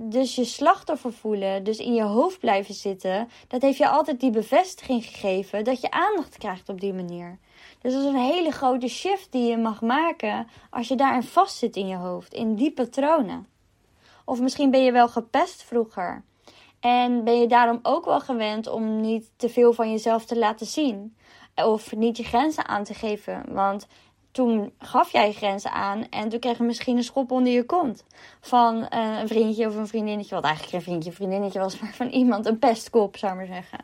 dus 0.00 0.34
je 0.34 0.44
slachtoffer 0.44 1.12
voelen, 1.12 1.64
dus 1.64 1.78
in 1.78 1.94
je 1.94 2.02
hoofd 2.02 2.38
blijven 2.38 2.74
zitten, 2.74 3.28
dat 3.48 3.62
heeft 3.62 3.78
je 3.78 3.88
altijd 3.88 4.20
die 4.20 4.30
bevestiging 4.30 5.04
gegeven 5.04 5.64
dat 5.64 5.80
je 5.80 5.90
aandacht 5.90 6.38
krijgt 6.38 6.68
op 6.68 6.80
die 6.80 6.92
manier. 6.92 7.38
Dus 7.80 7.92
dat 7.92 8.02
is 8.02 8.08
een 8.08 8.16
hele 8.16 8.50
grote 8.50 8.88
shift 8.88 9.32
die 9.32 9.50
je 9.50 9.56
mag 9.56 9.80
maken 9.80 10.48
als 10.70 10.88
je 10.88 10.94
daarin 10.94 11.22
vastzit 11.22 11.76
in 11.76 11.86
je 11.86 11.96
hoofd, 11.96 12.34
in 12.34 12.54
die 12.54 12.72
patronen. 12.72 13.46
Of 14.24 14.40
misschien 14.40 14.70
ben 14.70 14.84
je 14.84 14.92
wel 14.92 15.08
gepest 15.08 15.62
vroeger. 15.62 16.22
En 16.80 17.24
ben 17.24 17.40
je 17.40 17.46
daarom 17.46 17.78
ook 17.82 18.04
wel 18.04 18.20
gewend 18.20 18.66
om 18.66 19.00
niet 19.00 19.30
te 19.36 19.48
veel 19.48 19.72
van 19.72 19.90
jezelf 19.90 20.24
te 20.24 20.38
laten 20.38 20.66
zien. 20.66 21.16
Of 21.54 21.96
niet 21.96 22.16
je 22.16 22.24
grenzen 22.24 22.66
aan 22.66 22.84
te 22.84 22.94
geven. 22.94 23.44
Want 23.48 23.86
toen 24.38 24.72
gaf 24.78 25.12
jij 25.12 25.32
grenzen 25.32 25.72
aan 25.72 26.08
en 26.10 26.28
toen 26.28 26.38
kreeg 26.38 26.58
je 26.58 26.64
misschien 26.64 26.96
een 26.96 27.02
schop 27.02 27.30
onder 27.30 27.52
je 27.52 27.64
kont. 27.64 28.04
Van 28.40 28.76
uh, 28.76 29.18
een 29.20 29.28
vriendje 29.28 29.66
of 29.66 29.76
een 29.76 29.86
vriendinnetje, 29.86 30.34
wat 30.34 30.44
eigenlijk 30.44 30.74
geen 30.74 30.84
vriendje 30.84 31.10
of 31.10 31.16
vriendinnetje 31.16 31.58
was, 31.58 31.78
maar 31.80 31.94
van 31.94 32.08
iemand, 32.08 32.46
een 32.46 32.58
pestkop 32.58 33.16
zou 33.16 33.32
ik 33.32 33.38
maar 33.38 33.46
zeggen. 33.46 33.78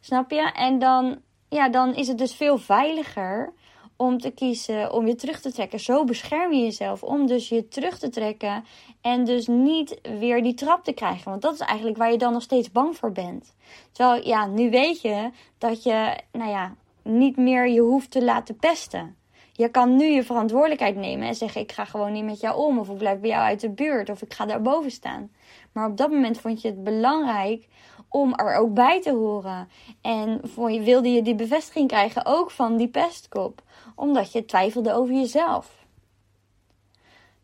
Snap 0.00 0.30
je? 0.30 0.52
En 0.52 0.78
dan, 0.78 1.20
ja, 1.48 1.68
dan 1.68 1.94
is 1.94 2.08
het 2.08 2.18
dus 2.18 2.34
veel 2.34 2.58
veiliger 2.58 3.52
om 3.96 4.18
te 4.18 4.30
kiezen 4.30 4.92
om 4.92 5.06
je 5.06 5.14
terug 5.14 5.40
te 5.40 5.52
trekken. 5.52 5.80
Zo 5.80 6.04
bescherm 6.04 6.52
je 6.52 6.62
jezelf 6.62 7.02
om 7.02 7.26
dus 7.26 7.48
je 7.48 7.68
terug 7.68 7.98
te 7.98 8.08
trekken 8.08 8.64
en 9.00 9.24
dus 9.24 9.46
niet 9.46 9.98
weer 10.02 10.42
die 10.42 10.54
trap 10.54 10.84
te 10.84 10.92
krijgen. 10.92 11.30
Want 11.30 11.42
dat 11.42 11.54
is 11.54 11.60
eigenlijk 11.60 11.98
waar 11.98 12.12
je 12.12 12.18
dan 12.18 12.32
nog 12.32 12.42
steeds 12.42 12.72
bang 12.72 12.96
voor 12.96 13.12
bent. 13.12 13.54
Terwijl, 13.92 14.26
ja, 14.26 14.46
nu 14.46 14.70
weet 14.70 15.00
je 15.00 15.30
dat 15.58 15.82
je, 15.82 16.18
nou 16.32 16.50
ja, 16.50 16.74
niet 17.02 17.36
meer 17.36 17.68
je 17.68 17.80
hoeft 17.80 18.10
te 18.10 18.24
laten 18.24 18.56
pesten. 18.56 19.16
Je 19.56 19.68
kan 19.68 19.96
nu 19.96 20.04
je 20.04 20.24
verantwoordelijkheid 20.24 20.96
nemen 20.96 21.28
en 21.28 21.34
zeggen: 21.34 21.60
Ik 21.60 21.72
ga 21.72 21.84
gewoon 21.84 22.12
niet 22.12 22.24
met 22.24 22.40
jou 22.40 22.56
om, 22.56 22.78
of 22.78 22.88
ik 22.88 22.96
blijf 22.96 23.20
bij 23.20 23.30
jou 23.30 23.42
uit 23.42 23.60
de 23.60 23.70
buurt, 23.70 24.10
of 24.10 24.22
ik 24.22 24.32
ga 24.32 24.46
daarboven 24.46 24.90
staan. 24.90 25.30
Maar 25.72 25.88
op 25.88 25.96
dat 25.96 26.10
moment 26.10 26.40
vond 26.40 26.62
je 26.62 26.68
het 26.68 26.84
belangrijk 26.84 27.68
om 28.08 28.34
er 28.34 28.56
ook 28.56 28.74
bij 28.74 29.00
te 29.00 29.10
horen. 29.10 29.68
En 30.00 30.40
je, 30.56 30.80
wilde 30.80 31.12
je 31.12 31.22
die 31.22 31.34
bevestiging 31.34 31.88
krijgen 31.88 32.26
ook 32.26 32.50
van 32.50 32.76
die 32.76 32.88
pestkop, 32.88 33.62
omdat 33.94 34.32
je 34.32 34.44
twijfelde 34.44 34.92
over 34.92 35.14
jezelf. 35.14 35.86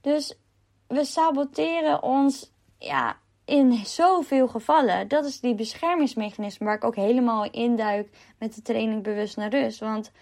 Dus 0.01 0.39
we 0.87 1.05
saboteren 1.05 2.03
ons 2.03 2.53
ja, 2.79 3.17
in 3.45 3.73
zoveel 3.73 4.49
gevallen. 4.49 5.09
Dat 5.09 5.25
is 5.25 5.41
die 5.41 5.55
beschermingsmechanisme 5.55 6.67
waar 6.67 6.77
ik 6.77 6.85
ook 6.85 6.97
helemaal 6.97 7.51
in 7.51 7.77
duik 7.77 8.09
met 8.39 8.55
de 8.55 8.63
training 8.63 9.03
bewust 9.03 9.37
naar 9.37 9.51
rust. 9.51 9.81
Want 9.81 10.13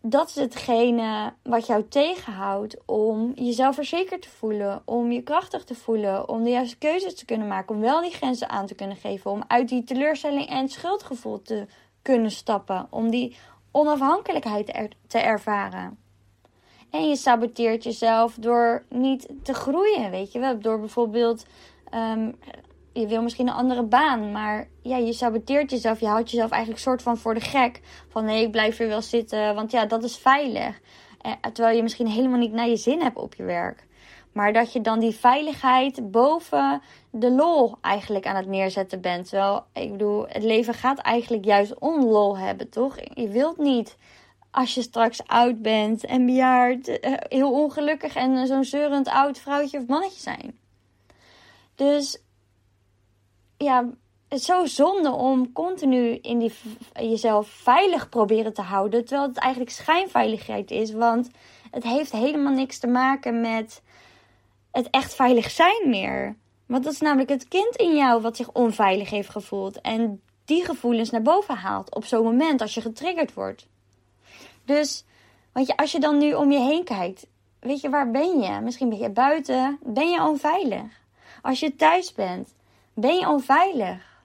dat 0.00 0.28
is 0.28 0.34
hetgene 0.34 1.32
wat 1.42 1.66
jou 1.66 1.84
tegenhoudt 1.88 2.76
om 2.86 3.32
jezelf 3.34 3.74
verzekerd 3.74 4.22
te 4.22 4.28
voelen, 4.28 4.82
om 4.84 5.12
je 5.12 5.22
krachtig 5.22 5.64
te 5.64 5.74
voelen, 5.74 6.28
om 6.28 6.44
de 6.44 6.50
juiste 6.50 6.78
keuzes 6.78 7.14
te 7.14 7.24
kunnen 7.24 7.48
maken, 7.48 7.74
om 7.74 7.80
wel 7.80 8.00
die 8.00 8.10
grenzen 8.10 8.48
aan 8.48 8.66
te 8.66 8.74
kunnen 8.74 8.96
geven, 8.96 9.30
om 9.30 9.42
uit 9.46 9.68
die 9.68 9.84
teleurstelling 9.84 10.48
en 10.48 10.68
schuldgevoel 10.68 11.42
te 11.42 11.66
kunnen 12.02 12.30
stappen, 12.30 12.86
om 12.90 13.10
die 13.10 13.36
onafhankelijkheid 13.70 14.94
te 15.06 15.18
ervaren. 15.18 15.98
En 16.90 17.08
je 17.08 17.16
saboteert 17.16 17.84
jezelf 17.84 18.34
door 18.34 18.84
niet 18.88 19.28
te 19.42 19.54
groeien, 19.54 20.10
weet 20.10 20.32
je 20.32 20.38
wel. 20.38 20.58
Door 20.58 20.80
bijvoorbeeld 20.80 21.46
um, 21.94 22.34
je 22.92 23.06
wil 23.06 23.22
misschien 23.22 23.48
een 23.48 23.54
andere 23.54 23.82
baan, 23.82 24.32
maar 24.32 24.68
ja, 24.82 24.96
je 24.96 25.12
saboteert 25.12 25.70
jezelf. 25.70 26.00
Je 26.00 26.06
houdt 26.06 26.30
jezelf 26.30 26.50
eigenlijk 26.50 26.82
soort 26.82 27.02
van 27.02 27.16
voor 27.16 27.34
de 27.34 27.40
gek. 27.40 27.80
Van 28.08 28.24
nee, 28.24 28.44
ik 28.44 28.50
blijf 28.50 28.76
hier 28.76 28.88
wel 28.88 29.02
zitten, 29.02 29.54
want 29.54 29.70
ja, 29.70 29.86
dat 29.86 30.04
is 30.04 30.16
veilig. 30.16 30.80
Eh, 31.20 31.32
terwijl 31.52 31.76
je 31.76 31.82
misschien 31.82 32.06
helemaal 32.06 32.38
niet 32.38 32.52
naar 32.52 32.68
je 32.68 32.76
zin 32.76 33.02
hebt 33.02 33.16
op 33.16 33.34
je 33.34 33.42
werk. 33.42 33.86
Maar 34.32 34.52
dat 34.52 34.72
je 34.72 34.80
dan 34.80 35.00
die 35.00 35.14
veiligheid 35.14 36.10
boven 36.10 36.82
de 37.10 37.30
lol 37.30 37.76
eigenlijk 37.80 38.26
aan 38.26 38.36
het 38.36 38.46
neerzetten 38.46 39.00
bent. 39.00 39.28
Terwijl, 39.28 39.64
ik 39.72 39.90
bedoel, 39.90 40.26
het 40.28 40.42
leven 40.42 40.74
gaat 40.74 40.98
eigenlijk 40.98 41.44
juist 41.44 41.78
om 41.78 42.04
lol 42.04 42.38
hebben, 42.38 42.70
toch? 42.70 42.96
Je 43.14 43.28
wilt 43.28 43.58
niet 43.58 43.96
als 44.50 44.74
je 44.74 44.82
straks 44.82 45.26
oud 45.26 45.62
bent 45.62 46.04
en 46.04 46.26
bejaard, 46.26 47.00
eh, 47.00 47.12
heel 47.16 47.52
ongelukkig 47.52 48.14
en 48.14 48.46
zo'n 48.46 48.64
zeurend 48.64 49.08
oud 49.08 49.38
vrouwtje 49.38 49.78
of 49.78 49.86
mannetje 49.86 50.20
zijn. 50.20 50.58
Dus 51.74 52.22
ja, 53.58 53.88
het 54.28 54.38
is 54.38 54.44
zo 54.44 54.66
zonde 54.66 55.10
om 55.10 55.52
continu 55.52 56.14
in 56.14 56.38
die, 56.38 56.52
jezelf 56.92 57.48
veilig 57.48 58.08
proberen 58.08 58.52
te 58.52 58.62
houden. 58.62 59.04
Terwijl 59.04 59.28
het 59.28 59.38
eigenlijk 59.38 59.72
schijnveiligheid 59.72 60.70
is. 60.70 60.92
Want 60.92 61.30
het 61.70 61.82
heeft 61.82 62.12
helemaal 62.12 62.52
niks 62.52 62.78
te 62.78 62.86
maken 62.86 63.40
met 63.40 63.82
het 64.70 64.90
echt 64.90 65.14
veilig 65.14 65.50
zijn 65.50 65.88
meer. 65.88 66.36
Want 66.66 66.84
dat 66.84 66.92
is 66.92 67.00
namelijk 67.00 67.28
het 67.28 67.48
kind 67.48 67.76
in 67.76 67.96
jou 67.96 68.22
wat 68.22 68.36
zich 68.36 68.52
onveilig 68.52 69.10
heeft 69.10 69.30
gevoeld. 69.30 69.80
En 69.80 70.20
die 70.44 70.64
gevoelens 70.64 71.10
naar 71.10 71.22
boven 71.22 71.56
haalt 71.56 71.94
op 71.94 72.04
zo'n 72.04 72.24
moment 72.24 72.60
als 72.60 72.74
je 72.74 72.80
getriggerd 72.80 73.34
wordt. 73.34 73.66
Dus, 74.64 75.04
want 75.52 75.66
je, 75.66 75.76
als 75.76 75.92
je 75.92 76.00
dan 76.00 76.18
nu 76.18 76.34
om 76.34 76.50
je 76.50 76.60
heen 76.60 76.84
kijkt, 76.84 77.26
weet 77.60 77.80
je, 77.80 77.90
waar 77.90 78.10
ben 78.10 78.40
je? 78.40 78.60
Misschien 78.60 78.88
ben 78.88 78.98
je 78.98 79.10
buiten, 79.10 79.78
ben 79.82 80.10
je 80.10 80.22
onveilig. 80.22 81.02
Als 81.42 81.60
je 81.60 81.76
thuis 81.76 82.12
bent, 82.12 82.54
ben 83.00 83.18
je 83.18 83.28
onveilig. 83.28 84.16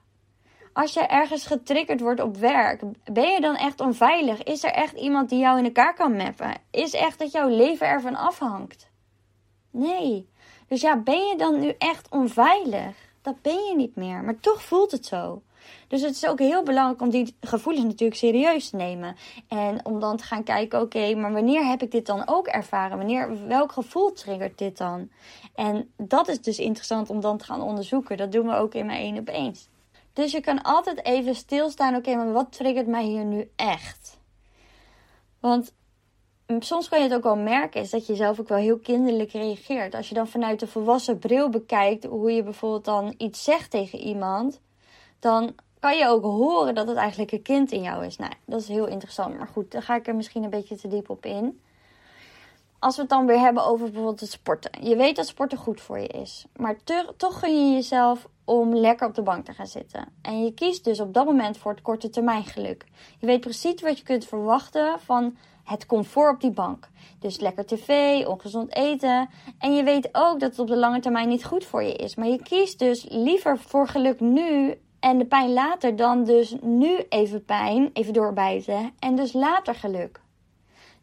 Als 0.72 0.92
je 0.92 1.00
ergens 1.00 1.46
getriggerd 1.46 2.00
wordt 2.00 2.20
op 2.20 2.36
werk, 2.36 2.82
ben 3.12 3.30
je 3.30 3.40
dan 3.40 3.56
echt 3.56 3.80
onveilig? 3.80 4.42
Is 4.42 4.64
er 4.64 4.70
echt 4.70 4.92
iemand 4.92 5.28
die 5.28 5.38
jou 5.38 5.58
in 5.58 5.64
elkaar 5.64 5.94
kan 5.94 6.16
mappen? 6.16 6.54
Is 6.70 6.92
echt 6.92 7.18
dat 7.18 7.32
jouw 7.32 7.48
leven 7.48 7.86
ervan 7.86 8.14
afhangt? 8.14 8.90
Nee. 9.70 10.28
Dus 10.68 10.80
ja, 10.80 10.96
ben 10.96 11.26
je 11.26 11.36
dan 11.36 11.60
nu 11.60 11.74
echt 11.78 12.08
onveilig? 12.10 12.96
Dat 13.22 13.42
ben 13.42 13.64
je 13.64 13.76
niet 13.76 13.96
meer, 13.96 14.22
maar 14.22 14.40
toch 14.40 14.62
voelt 14.62 14.90
het 14.90 15.06
zo. 15.06 15.42
Dus 15.88 16.02
het 16.02 16.14
is 16.14 16.26
ook 16.26 16.38
heel 16.38 16.62
belangrijk 16.62 17.02
om 17.02 17.10
die 17.10 17.36
gevoelens 17.40 17.84
natuurlijk 17.84 18.18
serieus 18.18 18.70
te 18.70 18.76
nemen. 18.76 19.16
En 19.48 19.84
om 19.84 20.00
dan 20.00 20.16
te 20.16 20.24
gaan 20.24 20.42
kijken, 20.42 20.80
oké, 20.80 21.14
maar 21.14 21.32
wanneer 21.32 21.66
heb 21.66 21.82
ik 21.82 21.90
dit 21.90 22.06
dan 22.06 22.22
ook 22.26 22.46
ervaren? 22.46 22.96
Wanneer, 22.96 23.46
welk 23.46 23.72
gevoel 23.72 24.12
triggert 24.12 24.58
dit 24.58 24.78
dan? 24.78 25.08
En 25.54 25.92
dat 25.96 26.28
is 26.28 26.40
dus 26.40 26.58
interessant 26.58 27.10
om 27.10 27.20
dan 27.20 27.38
te 27.38 27.44
gaan 27.44 27.62
onderzoeken. 27.62 28.16
Dat 28.16 28.32
doen 28.32 28.46
we 28.46 28.54
ook 28.54 28.74
in 28.74 28.86
mijn 28.86 29.00
één 29.00 29.18
op 29.18 29.28
eens. 29.28 29.68
Dus 30.12 30.32
je 30.32 30.40
kan 30.40 30.62
altijd 30.62 31.04
even 31.04 31.34
stilstaan, 31.34 31.94
oké, 31.94 32.14
maar 32.14 32.32
wat 32.32 32.52
triggert 32.52 32.86
mij 32.86 33.04
hier 33.04 33.24
nu 33.24 33.50
echt? 33.56 34.18
Want 35.40 35.72
soms 36.58 36.88
kan 36.88 36.98
je 36.98 37.04
het 37.04 37.14
ook 37.14 37.22
wel 37.22 37.36
merken, 37.36 37.80
is 37.80 37.90
dat 37.90 38.06
je 38.06 38.14
zelf 38.14 38.40
ook 38.40 38.48
wel 38.48 38.58
heel 38.58 38.78
kinderlijk 38.78 39.32
reageert. 39.32 39.94
Als 39.94 40.08
je 40.08 40.14
dan 40.14 40.28
vanuit 40.28 40.60
de 40.60 40.66
volwassen 40.66 41.18
bril 41.18 41.48
bekijkt 41.48 42.04
hoe 42.04 42.32
je 42.32 42.42
bijvoorbeeld 42.42 42.84
dan 42.84 43.14
iets 43.18 43.44
zegt 43.44 43.70
tegen 43.70 43.98
iemand, 43.98 44.60
dan 45.18 45.54
kan 45.80 45.96
je 45.96 46.06
ook 46.06 46.22
horen 46.22 46.74
dat 46.74 46.88
het 46.88 46.96
eigenlijk 46.96 47.32
een 47.32 47.42
kind 47.42 47.72
in 47.72 47.82
jou 47.82 48.04
is. 48.04 48.16
Nou, 48.16 48.32
dat 48.44 48.60
is 48.60 48.68
heel 48.68 48.86
interessant. 48.86 49.38
Maar 49.38 49.48
goed, 49.48 49.70
daar 49.70 49.82
ga 49.82 49.94
ik 49.94 50.06
er 50.06 50.14
misschien 50.14 50.44
een 50.44 50.50
beetje 50.50 50.76
te 50.76 50.88
diep 50.88 51.10
op 51.10 51.24
in. 51.24 51.60
Als 52.84 52.96
we 52.96 53.00
het 53.00 53.10
dan 53.10 53.26
weer 53.26 53.38
hebben 53.38 53.64
over 53.64 53.84
bijvoorbeeld 53.84 54.20
het 54.20 54.30
sporten. 54.30 54.70
Je 54.80 54.96
weet 54.96 55.16
dat 55.16 55.26
sporten 55.26 55.58
goed 55.58 55.80
voor 55.80 55.98
je 55.98 56.06
is. 56.06 56.44
Maar 56.56 56.76
toch 57.16 57.38
gun 57.38 57.68
je 57.68 57.74
jezelf 57.74 58.28
om 58.44 58.74
lekker 58.74 59.06
op 59.06 59.14
de 59.14 59.22
bank 59.22 59.44
te 59.44 59.52
gaan 59.52 59.66
zitten. 59.66 60.08
En 60.22 60.44
je 60.44 60.54
kiest 60.54 60.84
dus 60.84 61.00
op 61.00 61.14
dat 61.14 61.24
moment 61.24 61.58
voor 61.58 61.70
het 61.70 61.82
korte 61.82 62.10
termijn 62.10 62.44
geluk. 62.44 62.84
Je 63.18 63.26
weet 63.26 63.40
precies 63.40 63.80
wat 63.80 63.98
je 63.98 64.04
kunt 64.04 64.24
verwachten 64.24 65.00
van 65.00 65.36
het 65.64 65.86
comfort 65.86 66.34
op 66.34 66.40
die 66.40 66.50
bank. 66.50 66.88
Dus 67.18 67.40
lekker 67.40 67.66
tv, 67.66 68.24
ongezond 68.26 68.74
eten. 68.74 69.28
En 69.58 69.74
je 69.74 69.82
weet 69.82 70.08
ook 70.12 70.40
dat 70.40 70.50
het 70.50 70.58
op 70.58 70.68
de 70.68 70.76
lange 70.76 71.00
termijn 71.00 71.28
niet 71.28 71.44
goed 71.44 71.64
voor 71.64 71.82
je 71.82 71.94
is. 71.94 72.14
Maar 72.14 72.28
je 72.28 72.42
kiest 72.42 72.78
dus 72.78 73.06
liever 73.08 73.58
voor 73.58 73.88
geluk 73.88 74.20
nu 74.20 74.78
en 75.00 75.18
de 75.18 75.26
pijn 75.26 75.52
later 75.52 75.96
dan 75.96 76.24
dus 76.24 76.54
nu 76.60 76.96
even 77.08 77.44
pijn, 77.44 77.90
even 77.92 78.12
doorbijten 78.12 78.92
en 78.98 79.16
dus 79.16 79.32
later 79.32 79.74
geluk. 79.74 80.22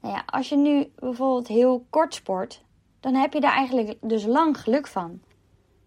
Nou 0.02 0.14
ja, 0.14 0.24
als 0.26 0.50
je 0.50 0.58
nu 0.58 0.92
bijvoorbeeld 1.00 1.48
heel 1.48 1.86
kort 1.90 2.14
sport, 2.14 2.62
dan 3.00 3.14
heb 3.14 3.34
je 3.34 3.42
daar 3.42 3.54
eigenlijk 3.54 3.98
dus 4.02 4.26
lang 4.26 4.62
geluk 4.62 4.88
van. 4.88 5.22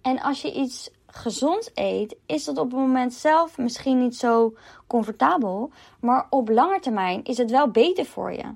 En 0.02 0.20
als 0.20 0.42
je 0.42 0.52
iets 0.52 0.90
gezond 1.06 1.70
eet, 1.74 2.16
is 2.26 2.44
dat 2.44 2.58
op 2.58 2.70
het 2.70 2.80
moment 2.80 3.14
zelf 3.14 3.58
misschien 3.58 3.98
niet 3.98 4.16
zo 4.16 4.54
comfortabel, 4.86 5.70
maar 6.00 6.26
op 6.30 6.48
lange 6.48 6.80
termijn 6.80 7.24
is 7.24 7.38
het 7.38 7.50
wel 7.50 7.68
beter 7.68 8.04
voor 8.04 8.32
je. 8.32 8.54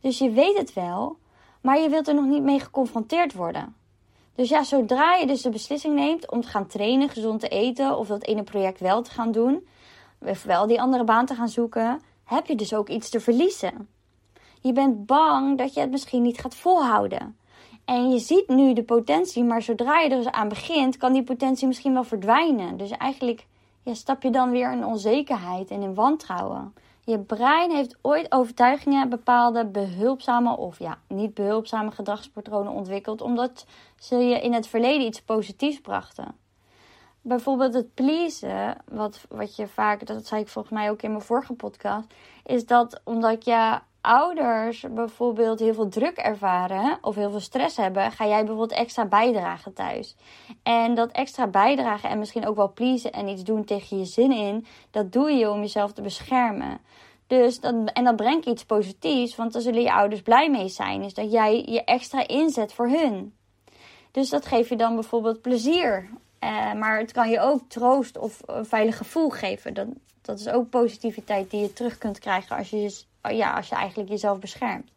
Dus 0.00 0.18
je 0.18 0.30
weet 0.30 0.58
het 0.58 0.72
wel, 0.72 1.16
maar 1.60 1.78
je 1.78 1.88
wilt 1.88 2.08
er 2.08 2.14
nog 2.14 2.26
niet 2.26 2.42
mee 2.42 2.60
geconfronteerd 2.60 3.34
worden. 3.34 3.76
Dus 4.34 4.48
ja, 4.48 4.62
zodra 4.64 5.14
je 5.14 5.26
dus 5.26 5.42
de 5.42 5.50
beslissing 5.50 5.94
neemt 5.94 6.30
om 6.30 6.40
te 6.40 6.48
gaan 6.48 6.66
trainen, 6.66 7.08
gezond 7.08 7.40
te 7.40 7.48
eten 7.48 7.98
of 7.98 8.06
dat 8.06 8.24
ene 8.24 8.42
project 8.42 8.80
wel 8.80 9.02
te 9.02 9.10
gaan 9.10 9.32
doen, 9.32 9.68
of 10.18 10.42
wel 10.42 10.66
die 10.66 10.80
andere 10.80 11.04
baan 11.04 11.26
te 11.26 11.34
gaan 11.34 11.48
zoeken, 11.48 12.00
heb 12.24 12.46
je 12.46 12.54
dus 12.54 12.74
ook 12.74 12.88
iets 12.88 13.10
te 13.10 13.20
verliezen. 13.20 13.88
Je 14.60 14.72
bent 14.72 15.06
bang 15.06 15.58
dat 15.58 15.74
je 15.74 15.80
het 15.80 15.90
misschien 15.90 16.22
niet 16.22 16.40
gaat 16.40 16.54
volhouden. 16.54 17.36
En 17.84 18.10
je 18.10 18.18
ziet 18.18 18.48
nu 18.48 18.72
de 18.72 18.82
potentie, 18.82 19.44
maar 19.44 19.62
zodra 19.62 20.00
je 20.00 20.10
er 20.10 20.16
dus 20.16 20.30
aan 20.30 20.48
begint, 20.48 20.96
kan 20.96 21.12
die 21.12 21.22
potentie 21.22 21.66
misschien 21.66 21.92
wel 21.92 22.04
verdwijnen. 22.04 22.76
Dus 22.76 22.90
eigenlijk 22.90 23.46
ja, 23.82 23.94
stap 23.94 24.22
je 24.22 24.30
dan 24.30 24.50
weer 24.50 24.72
in 24.72 24.84
onzekerheid 24.84 25.70
en 25.70 25.82
in 25.82 25.94
wantrouwen. 25.94 26.74
Je 27.04 27.18
brein 27.18 27.70
heeft 27.70 27.96
ooit 28.02 28.32
overtuigingen, 28.32 29.08
bepaalde 29.08 29.66
behulpzame 29.66 30.56
of 30.56 30.78
ja, 30.78 30.98
niet 31.08 31.34
behulpzame 31.34 31.90
gedragspatronen 31.90 32.72
ontwikkeld, 32.72 33.20
omdat 33.20 33.66
ze 33.98 34.16
je 34.16 34.40
in 34.40 34.52
het 34.52 34.66
verleden 34.66 35.06
iets 35.06 35.22
positiefs 35.22 35.80
brachten. 35.80 36.34
Bijvoorbeeld 37.20 37.74
het 37.74 37.94
pleasen, 37.94 38.76
wat, 38.90 39.20
wat 39.28 39.56
je 39.56 39.66
vaak, 39.66 40.06
dat 40.06 40.26
zei 40.26 40.40
ik 40.40 40.48
volgens 40.48 40.74
mij 40.74 40.90
ook 40.90 41.02
in 41.02 41.10
mijn 41.10 41.22
vorige 41.22 41.52
podcast, 41.52 42.06
is 42.44 42.66
dat 42.66 43.00
omdat 43.04 43.44
je 43.44 43.78
ouders 44.08 44.84
bijvoorbeeld 44.90 45.58
heel 45.58 45.74
veel 45.74 45.88
druk 45.88 46.16
ervaren 46.16 46.98
of 47.02 47.14
heel 47.14 47.30
veel 47.30 47.40
stress 47.40 47.76
hebben, 47.76 48.12
ga 48.12 48.26
jij 48.26 48.38
bijvoorbeeld 48.38 48.72
extra 48.72 49.06
bijdragen 49.06 49.72
thuis. 49.72 50.16
En 50.62 50.94
dat 50.94 51.10
extra 51.10 51.46
bijdragen 51.46 52.10
en 52.10 52.18
misschien 52.18 52.46
ook 52.46 52.56
wel 52.56 52.72
pleasen 52.72 53.12
en 53.12 53.28
iets 53.28 53.44
doen 53.44 53.64
tegen 53.64 53.98
je 53.98 54.04
zin 54.04 54.32
in, 54.32 54.66
dat 54.90 55.12
doe 55.12 55.30
je 55.30 55.50
om 55.50 55.60
jezelf 55.60 55.92
te 55.92 56.02
beschermen. 56.02 56.80
Dus 57.26 57.60
dat, 57.60 57.74
en 57.92 58.04
dat 58.04 58.16
brengt 58.16 58.46
iets 58.46 58.64
positiefs, 58.64 59.36
want 59.36 59.52
daar 59.52 59.62
zullen 59.62 59.82
je 59.82 59.92
ouders 59.92 60.22
blij 60.22 60.50
mee 60.50 60.68
zijn. 60.68 61.02
Is 61.02 61.14
dat 61.14 61.32
jij 61.32 61.62
je 61.66 61.84
extra 61.84 62.28
inzet 62.28 62.72
voor 62.72 62.88
hun. 62.88 63.34
Dus 64.10 64.28
dat 64.28 64.46
geeft 64.46 64.68
je 64.68 64.76
dan 64.76 64.94
bijvoorbeeld 64.94 65.40
plezier. 65.40 66.08
Uh, 66.44 66.72
maar 66.72 66.98
het 66.98 67.12
kan 67.12 67.30
je 67.30 67.40
ook 67.40 67.60
troost 67.68 68.18
of 68.18 68.40
een 68.46 68.66
veilig 68.66 68.96
gevoel 68.96 69.28
geven. 69.28 69.74
Dat, 69.74 69.86
dat 70.22 70.38
is 70.38 70.48
ook 70.48 70.70
positiviteit 70.70 71.50
die 71.50 71.60
je 71.60 71.72
terug 71.72 71.98
kunt 71.98 72.18
krijgen 72.18 72.56
als 72.56 72.70
je, 72.70 73.06
ja, 73.22 73.52
als 73.54 73.68
je 73.68 73.74
eigenlijk 73.74 74.10
jezelf 74.10 74.38
beschermt. 74.38 74.90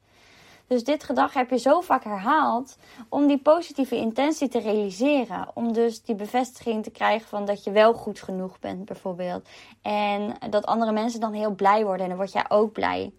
Dus 0.67 0.83
dit 0.83 1.03
gedrag 1.03 1.33
heb 1.33 1.49
je 1.49 1.57
zo 1.57 1.81
vaak 1.81 2.03
herhaald 2.03 2.77
om 3.09 3.27
die 3.27 3.41
positieve 3.41 3.95
intentie 3.95 4.47
te 4.47 4.59
realiseren. 4.59 5.47
Om 5.53 5.73
dus 5.73 6.03
die 6.03 6.15
bevestiging 6.15 6.83
te 6.83 6.91
krijgen 6.91 7.27
van 7.27 7.45
dat 7.45 7.63
je 7.63 7.71
wel 7.71 7.93
goed 7.93 8.21
genoeg 8.21 8.59
bent, 8.59 8.85
bijvoorbeeld. 8.85 9.49
En 9.81 10.33
dat 10.49 10.65
andere 10.65 10.91
mensen 10.91 11.19
dan 11.19 11.33
heel 11.33 11.55
blij 11.55 11.83
worden 11.83 12.01
en 12.01 12.07
dan 12.07 12.17
word 12.17 12.31
jij 12.31 12.45
ook 12.49 12.71
blij. 12.71 13.11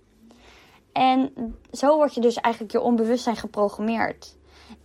En 0.93 1.33
zo 1.73 1.97
word 1.97 2.15
je 2.15 2.21
dus 2.21 2.37
eigenlijk 2.37 2.75
je 2.75 2.81
onbewustzijn 2.81 3.37
geprogrammeerd. 3.37 4.37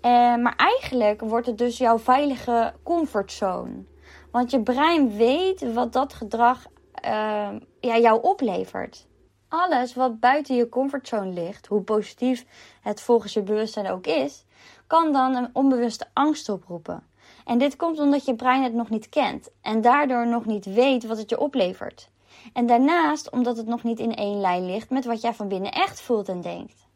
Eh, 0.01 0.11
maar 0.35 0.55
eigenlijk 0.55 1.21
wordt 1.21 1.47
het 1.47 1.57
dus 1.57 1.77
jouw 1.77 1.99
veilige 1.99 2.73
comfortzone. 2.83 3.83
Want 4.31 4.51
je 4.51 4.63
brein 4.63 5.15
weet 5.15 5.73
wat 5.73 5.93
dat 5.93 6.13
gedrag 6.13 6.65
uh, 7.05 7.49
ja, 7.79 7.97
jou 7.97 8.21
oplevert. 8.21 9.07
Alles 9.49 9.93
wat 9.93 10.19
buiten 10.19 10.55
je 10.55 10.69
comfortzone 10.69 11.31
ligt, 11.31 11.65
hoe 11.65 11.81
positief 11.81 12.45
het 12.81 13.01
volgens 13.01 13.33
je 13.33 13.41
bewustzijn 13.41 13.89
ook 13.89 14.05
is, 14.07 14.45
kan 14.87 15.13
dan 15.13 15.35
een 15.35 15.49
onbewuste 15.53 16.07
angst 16.13 16.49
oproepen. 16.49 17.03
En 17.45 17.57
dit 17.57 17.75
komt 17.75 17.99
omdat 17.99 18.25
je 18.25 18.35
brein 18.35 18.63
het 18.63 18.73
nog 18.73 18.89
niet 18.89 19.09
kent 19.09 19.49
en 19.61 19.81
daardoor 19.81 20.27
nog 20.27 20.45
niet 20.45 20.65
weet 20.65 21.05
wat 21.05 21.17
het 21.17 21.29
je 21.29 21.39
oplevert. 21.39 22.09
En 22.53 22.65
daarnaast 22.65 23.29
omdat 23.29 23.57
het 23.57 23.67
nog 23.67 23.83
niet 23.83 23.99
in 23.99 24.15
één 24.15 24.41
lijn 24.41 24.65
ligt 24.65 24.89
met 24.89 25.05
wat 25.05 25.21
jij 25.21 25.33
van 25.33 25.47
binnen 25.47 25.71
echt 25.71 26.01
voelt 26.01 26.29
en 26.29 26.41
denkt. 26.41 26.87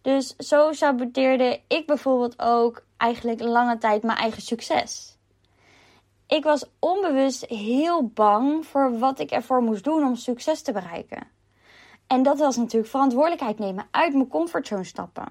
Dus 0.00 0.36
zo 0.36 0.72
saboteerde 0.72 1.60
ik 1.68 1.86
bijvoorbeeld 1.86 2.38
ook 2.38 2.84
eigenlijk 2.96 3.40
lange 3.40 3.78
tijd 3.78 4.02
mijn 4.02 4.18
eigen 4.18 4.42
succes. 4.42 5.16
Ik 6.26 6.44
was 6.44 6.64
onbewust 6.78 7.46
heel 7.46 8.06
bang 8.06 8.66
voor 8.66 8.98
wat 8.98 9.18
ik 9.18 9.30
ervoor 9.30 9.62
moest 9.62 9.84
doen 9.84 10.04
om 10.04 10.16
succes 10.16 10.62
te 10.62 10.72
bereiken. 10.72 11.40
En 12.12 12.22
dat 12.22 12.38
was 12.38 12.56
natuurlijk 12.56 12.90
verantwoordelijkheid 12.90 13.58
nemen, 13.58 13.86
uit 13.90 14.12
mijn 14.12 14.28
comfortzone 14.28 14.84
stappen. 14.84 15.24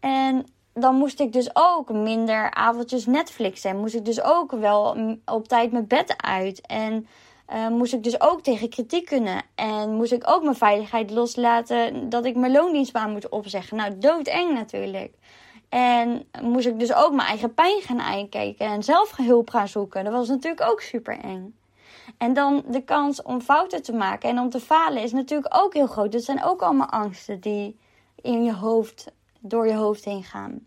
En 0.00 0.46
dan 0.74 0.94
moest 0.94 1.20
ik 1.20 1.32
dus 1.32 1.50
ook 1.52 1.92
minder 1.92 2.50
avondjes 2.50 3.06
Netflix 3.06 3.64
en 3.64 3.76
moest 3.76 3.94
ik 3.94 4.04
dus 4.04 4.22
ook 4.22 4.50
wel 4.50 4.96
op 5.24 5.48
tijd 5.48 5.72
mijn 5.72 5.86
bed 5.86 6.14
uit. 6.16 6.66
En 6.66 7.06
uh, 7.52 7.68
moest 7.68 7.92
ik 7.92 8.02
dus 8.02 8.20
ook 8.20 8.42
tegen 8.42 8.68
kritiek 8.68 9.06
kunnen. 9.06 9.42
En 9.54 9.94
moest 9.94 10.12
ik 10.12 10.30
ook 10.30 10.42
mijn 10.42 10.56
veiligheid 10.56 11.10
loslaten 11.10 12.08
dat 12.08 12.24
ik 12.24 12.36
mijn 12.36 12.52
loondienstbaan 12.52 13.12
moet 13.12 13.28
opzeggen. 13.28 13.76
Nou, 13.76 13.98
doodeng 13.98 14.52
natuurlijk. 14.52 15.14
En 15.68 16.28
moest 16.40 16.66
ik 16.66 16.78
dus 16.78 16.94
ook 16.94 17.12
mijn 17.12 17.28
eigen 17.28 17.54
pijn 17.54 17.80
gaan 17.80 18.00
aankijken 18.00 18.66
en 18.66 18.82
zelf 18.82 19.16
hulp 19.16 19.50
gaan 19.50 19.68
zoeken. 19.68 20.04
Dat 20.04 20.12
was 20.12 20.28
natuurlijk 20.28 20.70
ook 20.70 20.80
super 20.80 21.18
eng. 21.18 21.54
En 22.18 22.32
dan 22.32 22.62
de 22.66 22.84
kans 22.84 23.22
om 23.22 23.40
fouten 23.40 23.82
te 23.82 23.92
maken 23.92 24.28
en 24.28 24.38
om 24.38 24.50
te 24.50 24.60
falen 24.60 25.02
is 25.02 25.12
natuurlijk 25.12 25.56
ook 25.56 25.74
heel 25.74 25.86
groot. 25.86 26.12
Dat 26.12 26.22
zijn 26.22 26.42
ook 26.42 26.62
allemaal 26.62 26.88
angsten 26.88 27.40
die 27.40 27.78
in 28.16 28.44
je 28.44 28.54
hoofd, 28.54 29.12
door 29.40 29.66
je 29.66 29.74
hoofd 29.74 30.04
heen 30.04 30.24
gaan. 30.24 30.66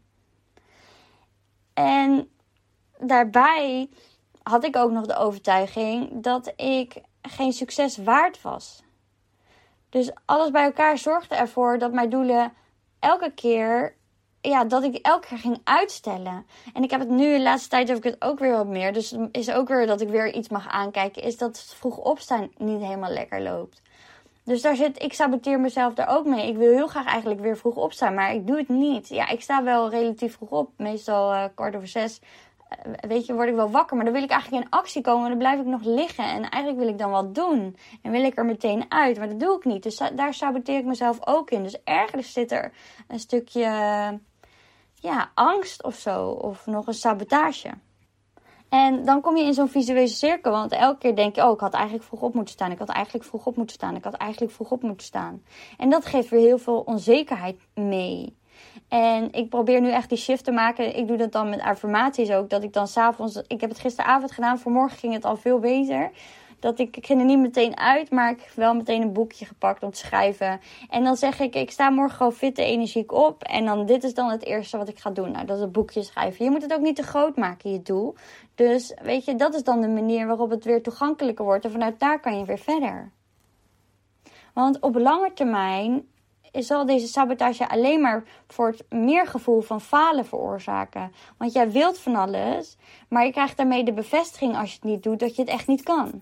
En 1.74 2.30
daarbij 3.00 3.90
had 4.44 4.64
ik 4.64 4.76
ook 4.76 4.92
nog 4.92 5.06
de 5.06 5.16
overtuiging 5.16 6.24
dat 6.24 6.54
ik 6.56 7.02
geen 7.22 7.54
succes 7.54 7.98
waard 7.98 8.42
was. 8.42 8.84
Dus 9.90 10.12
alles 10.26 10.52
bij 10.52 10.64
elkaar 10.64 10.98
zorgde 10.98 11.36
ervoor 11.36 11.78
dat 11.78 11.94
mijn 11.94 12.10
doelen 12.10 12.54
elke 13.00 13.32
keer 13.32 13.96
ja, 14.50 14.64
dat 14.64 14.84
ik 14.84 14.96
elke 14.96 15.28
keer 15.28 15.38
ging 15.38 15.62
uitstellen. 15.64 16.46
En 16.74 16.84
ik 16.84 16.92
heb 16.92 17.00
het 17.00 17.10
nu, 17.10 17.38
de 17.38 17.44
laatste 17.44 17.70
tijd 17.70 17.88
heb 17.88 17.98
ik 17.98 18.04
het 18.04 18.22
ook 18.22 18.40
weer 18.40 18.52
wat 18.52 18.68
meer. 18.68 18.94
Dus 18.94 19.16
is 19.32 19.52
ook 19.52 19.68
weer 19.68 19.88
dat 19.88 20.02
ik 20.02 20.10
weer 20.10 20.34
iets 20.34 20.50
mag 20.50 20.68
aankijken. 20.68 21.24
Is 21.24 21.38
dat 21.38 21.74
vroeg 21.78 21.98
opstaan 21.98 22.50
niet 22.58 22.82
helemaal 22.82 23.12
lekker 23.12 23.42
loopt. 23.42 23.82
Dus 24.46 24.62
daar 24.62 24.76
zit, 24.76 25.04
ik 25.04 25.14
saboteer 25.14 25.60
mezelf 25.60 25.94
daar 25.94 26.08
ook 26.08 26.26
mee. 26.26 26.48
Ik 26.48 26.58
wil 26.58 26.72
heel 26.72 26.88
graag 26.88 27.06
eigenlijk 27.06 27.42
weer 27.42 27.58
vroeg 27.58 27.76
opstaan, 27.76 28.14
maar 28.14 28.34
ik 28.34 28.48
doe 28.48 28.58
het 28.58 28.70
niet. 28.70 29.08
Ja, 29.08 29.30
ik 29.30 29.42
sta 29.42 29.64
wel 29.64 29.90
relatief 29.90 30.34
vroeg 30.34 30.50
op. 30.50 30.70
Meestal 30.78 31.34
uh, 31.34 31.44
kwart 31.56 31.76
over 31.76 31.88
zes. 31.88 32.22
Uh, 32.86 32.94
weet 33.10 33.26
je, 33.26 33.34
word 33.34 33.50
ik 33.50 33.56
wel 33.56 33.72
wakker. 33.72 33.96
Maar 33.96 34.06
dan 34.06 34.14
wil 34.14 34.24
ik 34.24 34.30
eigenlijk 34.30 34.64
in 34.64 34.70
actie 34.70 35.02
komen. 35.02 35.24
En 35.24 35.30
dan 35.30 35.38
blijf 35.38 35.60
ik 35.60 35.66
nog 35.66 35.84
liggen. 35.84 36.26
En 36.26 36.50
eigenlijk 36.50 36.78
wil 36.84 36.88
ik 36.94 36.98
dan 36.98 37.12
wat 37.12 37.36
doen. 37.36 37.76
En 38.02 38.12
wil 38.12 38.24
ik 38.24 38.38
er 38.38 38.46
meteen 38.46 38.86
uit. 38.90 39.18
Maar 39.18 39.30
dat 39.30 39.40
doe 39.40 39.56
ik 39.58 39.66
niet. 39.66 39.84
Dus 39.84 40.02
daar 40.16 40.34
saboteer 40.34 40.78
ik 40.78 40.86
mezelf 40.86 41.28
ook 41.28 41.52
in. 41.52 41.64
Dus 41.64 41.84
ergens 41.84 42.34
zit 42.34 42.52
er 42.52 42.72
een 43.08 43.20
stukje 43.20 43.68
ja, 44.96 45.32
angst 45.34 45.84
of 45.84 45.96
zo. 45.96 46.30
Of 46.30 46.66
nog 46.66 46.88
een 46.88 46.94
sabotage. 46.94 47.70
En 48.70 49.06
dan 49.06 49.22
kom 49.22 49.38
je 49.38 49.44
in 49.44 49.54
zo'n 49.54 49.70
visuele 49.70 50.08
cirkel. 50.08 50.52
Want 50.52 50.72
elke 50.72 50.98
keer 50.98 51.16
denk 51.16 51.36
je, 51.36 51.46
oh, 51.46 51.52
ik 51.52 51.60
had 51.60 51.74
eigenlijk 51.74 52.04
vroeg 52.04 52.22
op 52.22 52.34
moeten 52.34 52.54
staan. 52.54 52.72
Ik 52.72 52.80
had 52.80 52.90
eigenlijk 52.90 53.26
vroeg 53.26 53.46
op 53.46 53.56
moeten 53.56 53.76
staan. 53.76 53.96
Ik 53.96 54.04
had 54.04 54.14
eigenlijk 54.14 54.52
vroeg 54.52 54.72
op 54.72 54.82
moeten 54.82 55.06
staan. 55.06 55.44
En 55.78 55.90
dat 55.90 56.06
geeft 56.06 56.30
weer 56.30 56.40
heel 56.40 56.58
veel 56.58 56.80
onzekerheid 56.80 57.68
mee. 57.74 58.38
En 58.88 59.32
ik 59.32 59.50
probeer 59.50 59.82
nu 59.82 59.92
echt 59.92 60.10
die 60.10 60.18
shift 60.18 60.44
te 60.44 60.52
maken. 60.52 60.98
Ik 60.98 61.08
doe 61.08 61.18
dat 61.18 61.32
dan 61.32 61.50
met 61.50 61.62
affirmaties 61.62 62.32
ook. 62.32 62.50
Dat 62.50 62.64
ik 62.64 62.74
dan 62.74 62.88
s'avonds. 62.88 63.42
Ik 63.48 63.62
heb 63.62 63.70
het 63.70 63.80
gisteravond 63.80 64.32
gedaan. 64.32 64.60
Vanmorgen 64.60 64.98
ging 64.98 65.14
het 65.14 65.26
al 65.26 65.36
veel 65.36 65.60
beter 65.60 66.12
dat 66.60 66.80
ik, 66.80 66.98
ik 66.98 67.06
ging 67.06 67.20
er 67.20 67.26
niet 67.26 67.40
meteen 67.40 67.78
uit, 67.78 68.12
maar 68.12 68.32
ik 68.32 68.40
heb 68.40 68.54
wel 68.56 68.74
meteen 68.74 69.02
een 69.02 69.14
boekje 69.14 69.46
gepakt 69.46 69.84
om 69.84 69.92
te 69.92 69.98
schrijven. 69.98 70.60
En 70.90 71.04
dan 71.04 71.18
zeg 71.18 71.40
ik, 71.40 71.56
ik 71.56 71.72
sta 71.72 71.90
morgen 71.90 72.18
gewoon 72.18 72.34
fit 72.34 72.58
en 72.58 72.66
energiek 72.66 73.12
op. 73.12 73.44
En 73.44 73.66
dan, 73.66 73.86
dit 73.86 74.04
is 74.04 74.14
dan 74.14 74.30
het 74.30 74.46
eerste 74.46 74.78
wat 74.78 74.90
ik 74.90 75.00
ga 75.00 75.10
doen. 75.10 75.32
Nou, 75.32 75.46
dat 75.46 75.56
is 75.56 75.62
het 75.62 75.72
boekje 75.72 76.04
schrijven. 76.04 76.46
Je 76.46 76.52
moet 76.52 76.62
het 76.62 76.74
ook 76.74 76.82
niet 76.82 76.96
te 76.96 77.04
groot 77.04 77.36
maken, 77.36 77.72
je 77.72 77.82
doel. 77.82 78.16
Dus 78.56 78.94
weet 79.02 79.26
je, 79.26 79.36
dat 79.36 79.56
is 79.56 79.64
dan 79.64 79.82
de 79.82 79.88
manier 79.88 80.28
waarop 80.28 80.50
het 80.50 80.64
weer 80.66 80.84
toegankelijker 80.84 81.46
wordt. 81.46 81.66
En 81.66 81.72
vanuit 81.72 82.00
daar 82.00 82.20
kan 82.20 82.38
je 82.38 82.46
weer 82.46 82.60
verder. 82.60 83.12
Want 84.54 84.80
op 84.80 84.96
lange 84.96 85.34
termijn 85.34 86.08
zal 86.52 86.86
deze 86.86 87.08
sabotage 87.08 87.70
alleen 87.70 88.02
maar 88.02 88.24
voor 88.48 88.68
het 88.68 88.86
meer 88.90 89.28
gevoel 89.28 89.62
van 89.62 89.82
falen 89.82 90.26
veroorzaken. 90.26 91.12
Want 91.38 91.54
jij 91.54 91.72
wilt 91.72 92.00
van 92.00 92.16
alles, 92.16 92.78
maar 93.10 93.26
je 93.26 93.32
krijgt 93.32 93.58
daarmee 93.58 93.84
de 93.84 93.94
bevestiging 93.94 94.58
als 94.58 94.70
je 94.70 94.76
het 94.76 94.90
niet 94.90 95.04
doet 95.04 95.20
dat 95.20 95.36
je 95.36 95.42
het 95.42 95.52
echt 95.52 95.68
niet 95.68 95.84
kan. 95.84 96.22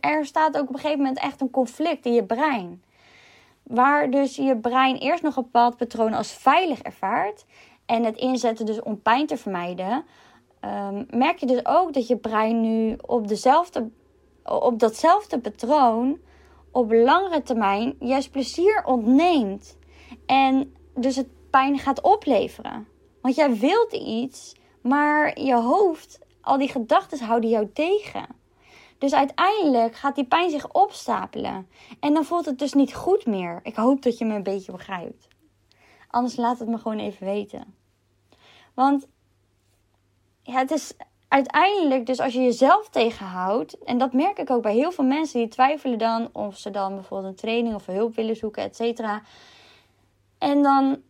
Er 0.00 0.26
staat 0.26 0.56
ook 0.56 0.68
op 0.68 0.74
een 0.74 0.80
gegeven 0.80 0.98
moment 0.98 1.18
echt 1.18 1.40
een 1.40 1.50
conflict 1.50 2.06
in 2.06 2.12
je 2.12 2.24
brein. 2.24 2.82
Waar 3.62 4.10
dus 4.10 4.36
je 4.36 4.56
brein 4.56 4.96
eerst 4.96 5.22
nog 5.22 5.36
een 5.36 5.42
bepaald 5.42 5.76
patroon 5.76 6.12
als 6.12 6.32
veilig 6.32 6.82
ervaart. 6.82 7.44
En 7.86 8.04
het 8.04 8.16
inzetten 8.16 8.66
dus 8.66 8.82
om 8.82 9.02
pijn 9.02 9.26
te 9.26 9.36
vermijden. 9.36 10.04
Um, 10.64 11.06
merk 11.10 11.38
je 11.38 11.46
dus 11.46 11.66
ook 11.66 11.92
dat 11.92 12.06
je 12.06 12.16
brein 12.16 12.60
nu 12.60 12.96
op, 13.06 13.28
dezelfde, 13.28 13.90
op 14.44 14.78
datzelfde 14.78 15.38
patroon 15.38 16.18
op 16.70 16.92
langere 16.92 17.42
termijn 17.42 17.96
juist 17.98 18.30
plezier 18.30 18.82
ontneemt. 18.84 19.78
En 20.26 20.74
dus 20.94 21.16
het 21.16 21.28
pijn 21.50 21.78
gaat 21.78 22.00
opleveren. 22.00 22.86
Want 23.20 23.34
jij 23.34 23.56
wilt 23.56 23.92
iets, 23.92 24.54
maar 24.82 25.40
je 25.40 25.54
hoofd, 25.54 26.18
al 26.40 26.58
die 26.58 26.68
gedachten 26.68 27.18
houden 27.18 27.50
jou 27.50 27.70
tegen. 27.72 28.26
Dus 29.00 29.14
uiteindelijk 29.14 29.94
gaat 29.94 30.14
die 30.14 30.24
pijn 30.24 30.50
zich 30.50 30.72
opstapelen. 30.72 31.68
En 32.00 32.14
dan 32.14 32.24
voelt 32.24 32.46
het 32.46 32.58
dus 32.58 32.72
niet 32.72 32.94
goed 32.94 33.26
meer. 33.26 33.60
Ik 33.62 33.74
hoop 33.74 34.02
dat 34.02 34.18
je 34.18 34.24
me 34.24 34.34
een 34.34 34.42
beetje 34.42 34.72
begrijpt. 34.72 35.28
Anders 36.08 36.36
laat 36.36 36.58
het 36.58 36.68
me 36.68 36.78
gewoon 36.78 36.98
even 36.98 37.26
weten. 37.26 37.74
Want 38.74 39.06
ja, 40.42 40.58
het 40.58 40.70
is 40.70 40.92
uiteindelijk, 41.28 42.06
dus 42.06 42.20
als 42.20 42.32
je 42.32 42.40
jezelf 42.40 42.88
tegenhoudt, 42.88 43.78
en 43.78 43.98
dat 43.98 44.12
merk 44.12 44.38
ik 44.38 44.50
ook 44.50 44.62
bij 44.62 44.74
heel 44.74 44.92
veel 44.92 45.04
mensen 45.04 45.38
die 45.38 45.48
twijfelen 45.48 45.98
dan 45.98 46.28
of 46.32 46.56
ze 46.56 46.70
dan 46.70 46.94
bijvoorbeeld 46.94 47.30
een 47.30 47.40
training 47.40 47.74
of 47.74 47.86
hulp 47.86 48.14
willen 48.14 48.36
zoeken, 48.36 48.62
et 48.62 48.76
cetera. 48.76 49.22
En 50.38 50.62
dan 50.62 51.02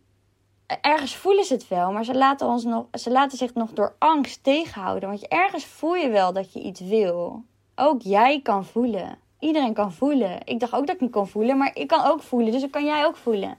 ergens 0.81 1.15
voelen 1.15 1.45
ze 1.45 1.53
het 1.53 1.67
wel, 1.67 1.91
maar 1.91 2.05
ze 2.05 2.15
laten, 2.15 2.47
ons 2.47 2.63
nog, 2.63 2.85
ze 2.93 3.11
laten 3.11 3.37
zich 3.37 3.53
nog 3.53 3.71
door 3.71 3.95
angst 3.99 4.43
tegenhouden. 4.43 5.09
Want 5.09 5.27
ergens 5.27 5.65
voel 5.65 5.95
je 5.95 6.09
wel 6.09 6.33
dat 6.33 6.53
je 6.53 6.61
iets 6.61 6.79
wil. 6.79 7.43
Ook 7.83 8.01
jij 8.01 8.41
kan 8.41 8.65
voelen. 8.65 9.17
Iedereen 9.39 9.73
kan 9.73 9.91
voelen. 9.91 10.39
Ik 10.45 10.59
dacht 10.59 10.73
ook 10.73 10.87
dat 10.87 10.95
ik 10.95 11.01
niet 11.01 11.11
kon 11.11 11.27
voelen, 11.27 11.57
maar 11.57 11.71
ik 11.73 11.87
kan 11.87 12.05
ook 12.05 12.21
voelen. 12.21 12.51
Dus 12.51 12.61
dan 12.61 12.69
kan 12.69 12.85
jij 12.85 13.05
ook 13.05 13.15
voelen. 13.15 13.55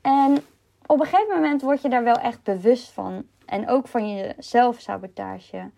En 0.00 0.44
op 0.86 1.00
een 1.00 1.06
gegeven 1.06 1.34
moment 1.34 1.62
word 1.62 1.82
je 1.82 1.88
daar 1.88 2.04
wel 2.04 2.14
echt 2.14 2.42
bewust 2.42 2.88
van. 2.88 3.24
En 3.44 3.68
ook 3.68 3.88
van 3.88 4.08
je 4.08 4.34
zelfsabotage. 4.38 5.70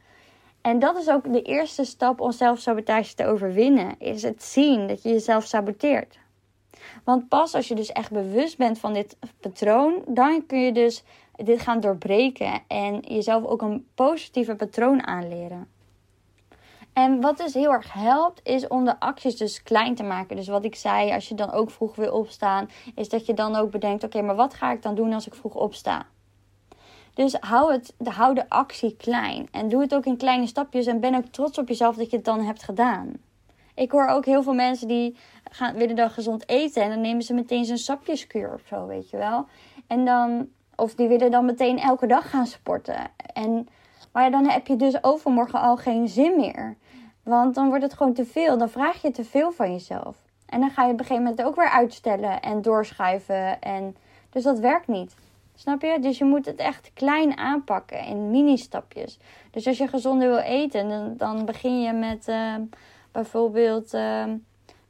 En 0.60 0.78
dat 0.78 0.98
is 0.98 1.08
ook 1.08 1.32
de 1.32 1.42
eerste 1.42 1.84
stap 1.84 2.20
om 2.20 2.32
zelfsabotage 2.32 3.14
te 3.14 3.26
overwinnen. 3.26 3.94
Is 3.98 4.22
het 4.22 4.42
zien 4.42 4.86
dat 4.86 5.02
je 5.02 5.08
jezelf 5.08 5.44
saboteert. 5.44 6.18
Want 7.04 7.28
pas 7.28 7.54
als 7.54 7.68
je 7.68 7.74
dus 7.74 7.92
echt 7.92 8.10
bewust 8.10 8.56
bent 8.58 8.78
van 8.78 8.92
dit 8.92 9.16
patroon, 9.40 10.02
dan 10.06 10.46
kun 10.46 10.60
je 10.60 10.72
dus 10.72 11.04
dit 11.36 11.60
gaan 11.60 11.80
doorbreken 11.80 12.60
en 12.66 13.00
jezelf 13.00 13.44
ook 13.44 13.62
een 13.62 13.86
positieve 13.94 14.54
patroon 14.54 15.06
aanleren. 15.06 15.76
En 16.98 17.20
wat 17.20 17.36
dus 17.36 17.54
heel 17.54 17.72
erg 17.72 17.92
helpt, 17.92 18.40
is 18.42 18.68
om 18.68 18.84
de 18.84 19.00
acties 19.00 19.36
dus 19.36 19.62
klein 19.62 19.94
te 19.94 20.02
maken. 20.02 20.36
Dus 20.36 20.48
wat 20.48 20.64
ik 20.64 20.74
zei, 20.74 21.12
als 21.12 21.28
je 21.28 21.34
dan 21.34 21.50
ook 21.50 21.70
vroeg 21.70 21.96
wil 21.96 22.12
opstaan, 22.12 22.70
is 22.94 23.08
dat 23.08 23.26
je 23.26 23.34
dan 23.34 23.56
ook 23.56 23.70
bedenkt: 23.70 24.04
oké, 24.04 24.22
maar 24.22 24.36
wat 24.36 24.54
ga 24.54 24.72
ik 24.72 24.82
dan 24.82 24.94
doen 24.94 25.12
als 25.12 25.26
ik 25.26 25.34
vroeg 25.34 25.54
opsta? 25.54 26.06
Dus 27.14 27.36
hou, 27.40 27.72
het, 27.72 27.94
hou 28.04 28.34
de 28.34 28.48
actie 28.48 28.96
klein. 28.96 29.48
En 29.50 29.68
doe 29.68 29.80
het 29.80 29.94
ook 29.94 30.06
in 30.06 30.16
kleine 30.16 30.46
stapjes. 30.46 30.86
En 30.86 31.00
ben 31.00 31.14
ook 31.14 31.24
trots 31.24 31.58
op 31.58 31.68
jezelf 31.68 31.96
dat 31.96 32.10
je 32.10 32.16
het 32.16 32.24
dan 32.24 32.40
hebt 32.40 32.62
gedaan. 32.62 33.12
Ik 33.74 33.90
hoor 33.90 34.06
ook 34.06 34.24
heel 34.24 34.42
veel 34.42 34.54
mensen 34.54 34.88
die 34.88 35.16
gaan, 35.50 35.74
willen 35.74 35.96
dan 35.96 36.10
gezond 36.10 36.48
eten. 36.48 36.82
En 36.82 36.88
dan 36.90 37.00
nemen 37.00 37.22
ze 37.22 37.34
meteen 37.34 37.64
zo'n 37.64 37.76
sapjeskuur 37.76 38.54
of 38.54 38.62
zo, 38.66 38.86
weet 38.86 39.10
je 39.10 39.16
wel. 39.16 39.46
En 39.86 40.04
dan, 40.04 40.48
of 40.76 40.94
die 40.94 41.08
willen 41.08 41.30
dan 41.30 41.44
meteen 41.44 41.78
elke 41.78 42.06
dag 42.06 42.30
gaan 42.30 42.46
sporten. 42.46 43.10
En, 43.32 43.68
maar 44.12 44.30
dan 44.30 44.48
heb 44.48 44.66
je 44.66 44.76
dus 44.76 45.04
overmorgen 45.04 45.60
al 45.60 45.76
geen 45.76 46.08
zin 46.08 46.36
meer. 46.36 46.76
Want 47.28 47.54
dan 47.54 47.68
wordt 47.68 47.82
het 47.82 47.94
gewoon 47.94 48.12
te 48.12 48.24
veel. 48.24 48.58
Dan 48.58 48.68
vraag 48.68 49.02
je 49.02 49.10
te 49.10 49.24
veel 49.24 49.52
van 49.52 49.72
jezelf. 49.72 50.16
En 50.46 50.60
dan 50.60 50.70
ga 50.70 50.84
je 50.84 50.92
op 50.92 50.98
een 50.98 51.04
gegeven 51.04 51.22
moment 51.22 51.46
ook 51.46 51.56
weer 51.56 51.70
uitstellen 51.70 52.40
en 52.40 52.62
doorschuiven. 52.62 53.60
En, 53.60 53.96
dus 54.30 54.42
dat 54.42 54.58
werkt 54.58 54.86
niet. 54.86 55.14
Snap 55.54 55.82
je? 55.82 55.98
Dus 56.00 56.18
je 56.18 56.24
moet 56.24 56.46
het 56.46 56.56
echt 56.56 56.90
klein 56.94 57.36
aanpakken 57.38 58.04
in 58.04 58.30
mini-stapjes. 58.30 59.18
Dus 59.50 59.66
als 59.66 59.78
je 59.78 59.88
gezonder 59.88 60.28
wil 60.28 60.38
eten, 60.38 60.88
dan, 60.88 61.16
dan 61.16 61.44
begin 61.44 61.80
je 61.80 61.92
met 61.92 62.28
uh, 62.28 62.54
bijvoorbeeld, 63.12 63.94
uh, 63.94 64.24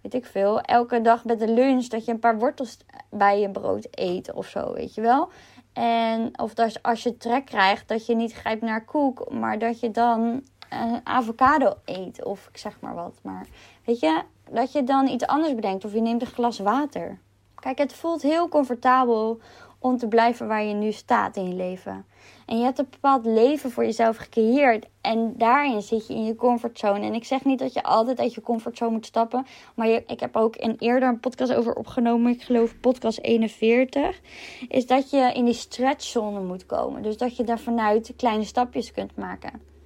weet 0.00 0.14
ik 0.14 0.26
veel, 0.26 0.60
elke 0.60 1.00
dag 1.00 1.24
met 1.24 1.38
de 1.38 1.48
lunch 1.48 1.86
dat 1.86 2.04
je 2.04 2.12
een 2.12 2.18
paar 2.18 2.38
wortels 2.38 2.78
bij 3.10 3.40
je 3.40 3.50
brood 3.50 3.88
eet 3.90 4.32
of 4.32 4.46
zo, 4.46 4.72
weet 4.72 4.94
je 4.94 5.00
wel. 5.00 5.28
En 5.72 6.40
of 6.40 6.52
als 6.82 7.02
je 7.02 7.16
trek 7.16 7.44
krijgt, 7.44 7.88
dat 7.88 8.06
je 8.06 8.14
niet 8.14 8.32
grijpt 8.32 8.62
naar 8.62 8.84
koek, 8.84 9.30
maar 9.30 9.58
dat 9.58 9.80
je 9.80 9.90
dan 9.90 10.42
een 10.70 11.00
avocado 11.04 11.74
eet 11.84 12.24
of 12.24 12.48
ik 12.52 12.56
zeg 12.56 12.80
maar 12.80 12.94
wat. 12.94 13.18
Maar 13.22 13.46
weet 13.84 14.00
je, 14.00 14.22
dat 14.50 14.72
je 14.72 14.84
dan 14.84 15.08
iets 15.08 15.26
anders 15.26 15.54
bedenkt 15.54 15.84
of 15.84 15.92
je 15.92 16.00
neemt 16.00 16.20
een 16.20 16.26
glas 16.26 16.58
water. 16.58 17.18
Kijk, 17.54 17.78
het 17.78 17.92
voelt 17.92 18.22
heel 18.22 18.48
comfortabel 18.48 19.40
om 19.78 19.98
te 19.98 20.08
blijven 20.08 20.48
waar 20.48 20.64
je 20.64 20.74
nu 20.74 20.92
staat 20.92 21.36
in 21.36 21.48
je 21.48 21.54
leven. 21.54 22.04
En 22.46 22.58
je 22.58 22.64
hebt 22.64 22.78
een 22.78 22.86
bepaald 22.90 23.24
leven 23.24 23.70
voor 23.70 23.84
jezelf 23.84 24.16
gecreëerd. 24.16 24.86
En 25.00 25.34
daarin 25.36 25.82
zit 25.82 26.06
je 26.06 26.14
in 26.14 26.24
je 26.24 26.34
comfortzone. 26.34 27.06
En 27.06 27.14
ik 27.14 27.24
zeg 27.24 27.44
niet 27.44 27.58
dat 27.58 27.72
je 27.72 27.82
altijd 27.82 28.20
uit 28.20 28.34
je 28.34 28.40
comfortzone 28.40 28.90
moet 28.90 29.06
stappen. 29.06 29.46
Maar 29.74 29.88
je, 29.88 30.04
ik 30.06 30.20
heb 30.20 30.36
ook 30.36 30.54
een 30.58 30.76
eerder 30.78 31.08
een 31.08 31.20
podcast 31.20 31.54
over 31.54 31.74
opgenomen. 31.74 32.32
Ik 32.32 32.42
geloof 32.42 32.80
podcast 32.80 33.22
41. 33.22 34.20
Is 34.68 34.86
dat 34.86 35.10
je 35.10 35.32
in 35.34 35.44
die 35.44 35.54
stretchzone 35.54 36.40
moet 36.40 36.66
komen. 36.66 37.02
Dus 37.02 37.16
dat 37.16 37.36
je 37.36 37.44
daar 37.44 37.60
vanuit 37.60 38.12
kleine 38.16 38.44
stapjes 38.44 38.92
kunt 38.92 39.16
maken. 39.16 39.77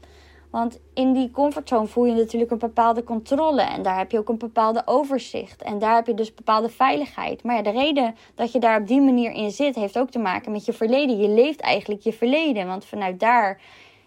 Want 0.53 0.81
in 0.95 1.13
die 1.13 1.31
comfortzone 1.31 1.87
voel 1.87 2.05
je 2.05 2.15
natuurlijk 2.15 2.51
een 2.51 2.59
bepaalde 2.59 3.05
controle. 3.05 3.63
En 3.63 3.83
daar 3.83 3.99
heb 3.99 4.11
je 4.11 4.19
ook 4.19 4.29
een 4.29 4.39
bepaalde 4.39 4.83
overzicht. 4.85 5.63
En 5.63 5.79
daar 5.79 5.95
heb 5.95 6.07
je 6.07 6.15
dus 6.15 6.35
bepaalde 6.35 6.69
veiligheid. 6.69 7.43
Maar 7.43 7.57
ja, 7.57 7.63
de 7.63 7.71
reden 7.71 8.15
dat 8.35 8.53
je 8.53 8.59
daar 8.59 8.81
op 8.81 8.87
die 8.87 9.01
manier 9.01 9.31
in 9.31 9.51
zit, 9.51 9.75
heeft 9.75 9.99
ook 9.99 10.11
te 10.11 10.19
maken 10.19 10.53
met 10.53 10.65
je 10.65 10.73
verleden. 10.73 11.19
Je 11.19 11.29
leeft 11.29 11.61
eigenlijk 11.61 12.03
je 12.03 12.13
verleden. 12.13 12.67
Want 12.67 12.85
vanuit 12.85 13.21
daar, 13.21 13.61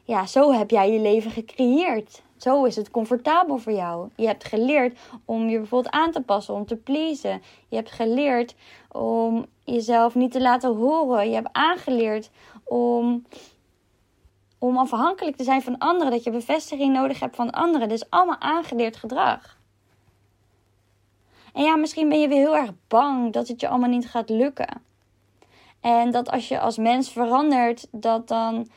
ja, 0.03 0.25
zo 0.25 0.51
heb 0.51 0.69
jij 0.69 0.91
je 0.91 0.99
leven 0.99 1.31
gecreëerd. 1.31 2.23
Zo 2.37 2.63
is 2.63 2.75
het 2.75 2.91
comfortabel 2.91 3.57
voor 3.57 3.73
jou. 3.73 4.09
Je 4.15 4.27
hebt 4.27 4.43
geleerd 4.43 4.99
om 5.25 5.49
je 5.49 5.57
bijvoorbeeld 5.57 5.93
aan 5.93 6.11
te 6.11 6.21
passen, 6.21 6.53
om 6.53 6.65
te 6.65 6.75
pleasen. 6.75 7.41
Je 7.67 7.75
hebt 7.75 7.91
geleerd 7.91 8.55
om 8.91 9.45
jezelf 9.63 10.15
niet 10.15 10.31
te 10.31 10.41
laten 10.41 10.75
horen. 10.75 11.29
Je 11.29 11.35
hebt 11.35 11.49
aangeleerd 11.51 12.29
om 12.63 13.25
om 14.59 14.77
afhankelijk 14.77 15.35
te 15.35 15.43
zijn 15.43 15.61
van 15.61 15.77
anderen, 15.77 16.11
dat 16.11 16.23
je 16.23 16.31
bevestiging 16.31 16.93
nodig 16.93 17.19
hebt 17.19 17.35
van 17.35 17.51
anderen. 17.51 17.89
Dus 17.89 18.09
allemaal 18.09 18.39
aangeleerd 18.39 18.95
gedrag. 18.95 19.57
En 21.53 21.63
ja, 21.63 21.75
misschien 21.75 22.09
ben 22.09 22.19
je 22.19 22.27
weer 22.27 22.37
heel 22.37 22.55
erg 22.55 22.71
bang 22.87 23.33
dat 23.33 23.47
het 23.47 23.61
je 23.61 23.67
allemaal 23.67 23.89
niet 23.89 24.09
gaat 24.09 24.29
lukken. 24.29 24.81
En 25.81 26.11
dat 26.11 26.31
als 26.31 26.47
je 26.47 26.59
als 26.59 26.77
mens 26.77 27.11
verandert, 27.11 27.87
dat 27.91 28.27
dan 28.27 28.67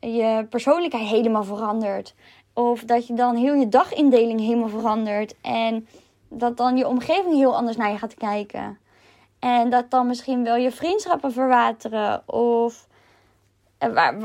je 0.00 0.46
persoonlijkheid 0.50 1.08
helemaal 1.08 1.44
verandert. 1.44 2.14
Of 2.52 2.84
dat 2.84 3.06
je 3.06 3.14
dan 3.14 3.36
heel 3.36 3.54
je 3.54 3.68
dagindeling 3.68 4.40
helemaal 4.40 4.68
verandert. 4.68 5.34
En 5.40 5.88
dat 6.28 6.56
dan 6.56 6.76
je 6.76 6.88
omgeving 6.88 7.34
heel 7.34 7.56
anders 7.56 7.76
naar 7.76 7.90
je 7.90 7.98
gaat 7.98 8.14
kijken. 8.14 8.78
En 9.38 9.70
dat 9.70 9.90
dan 9.90 10.06
misschien 10.06 10.44
wel 10.44 10.56
je 10.56 10.70
vriendschappen 10.70 11.32
verwateren. 11.32 12.22
Of 12.28 12.86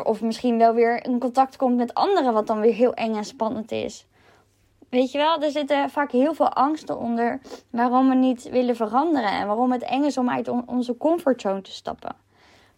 of 0.03 0.21
misschien 0.21 0.57
wel 0.57 0.73
weer 0.73 1.05
in 1.05 1.19
contact 1.19 1.55
komt 1.55 1.75
met 1.75 1.93
anderen, 1.93 2.33
wat 2.33 2.47
dan 2.47 2.59
weer 2.59 2.73
heel 2.73 2.93
eng 2.93 3.15
en 3.15 3.25
spannend 3.25 3.71
is. 3.71 4.05
Weet 4.89 5.11
je 5.11 5.17
wel, 5.17 5.41
er 5.41 5.51
zitten 5.51 5.89
vaak 5.89 6.11
heel 6.11 6.33
veel 6.33 6.49
angsten 6.49 6.97
onder 6.97 7.39
waarom 7.69 8.09
we 8.09 8.15
niet 8.15 8.49
willen 8.49 8.75
veranderen 8.75 9.29
en 9.29 9.47
waarom 9.47 9.71
het 9.71 9.83
eng 9.83 10.03
is 10.03 10.17
om 10.17 10.29
uit 10.29 10.47
onze 10.65 10.97
comfortzone 10.97 11.61
te 11.61 11.71
stappen. 11.71 12.15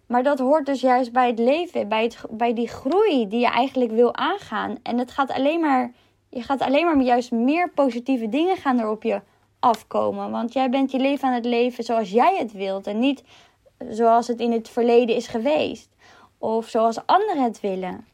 Maar 0.05 0.23
dat 0.23 0.39
hoort 0.39 0.65
dus 0.65 0.81
juist 0.81 1.11
bij 1.11 1.27
het 1.27 1.39
leven, 1.39 1.88
bij, 1.88 2.03
het, 2.03 2.25
bij 2.29 2.53
die 2.53 2.67
groei 2.67 3.27
die 3.27 3.39
je 3.39 3.49
eigenlijk 3.49 3.91
wil 3.91 4.15
aangaan. 4.15 4.77
En 4.83 4.97
het 4.97 5.11
gaat 5.11 5.31
alleen 5.31 5.59
maar, 5.59 5.91
je 6.29 6.41
gaat 6.41 6.61
alleen 6.61 6.85
maar 6.85 7.01
juist 7.01 7.31
meer 7.31 7.69
positieve 7.69 8.29
dingen 8.29 8.57
gaan 8.57 8.79
er 8.79 8.89
op 8.89 9.03
je 9.03 9.21
afkomen. 9.59 10.31
Want 10.31 10.53
jij 10.53 10.69
bent 10.69 10.91
je 10.91 10.99
leven 10.99 11.27
aan 11.27 11.33
het 11.33 11.45
leven 11.45 11.83
zoals 11.83 12.11
jij 12.11 12.38
het 12.38 12.51
wilt 12.51 12.88
en 12.88 12.99
niet 12.99 13.23
zoals 13.89 14.27
het 14.27 14.39
in 14.39 14.51
het 14.51 14.69
verleden 14.69 15.15
is 15.15 15.27
geweest 15.27 15.94
of 16.45 16.67
zoals 16.67 17.05
anderen 17.05 17.43
het 17.43 17.60
willen. 17.60 18.08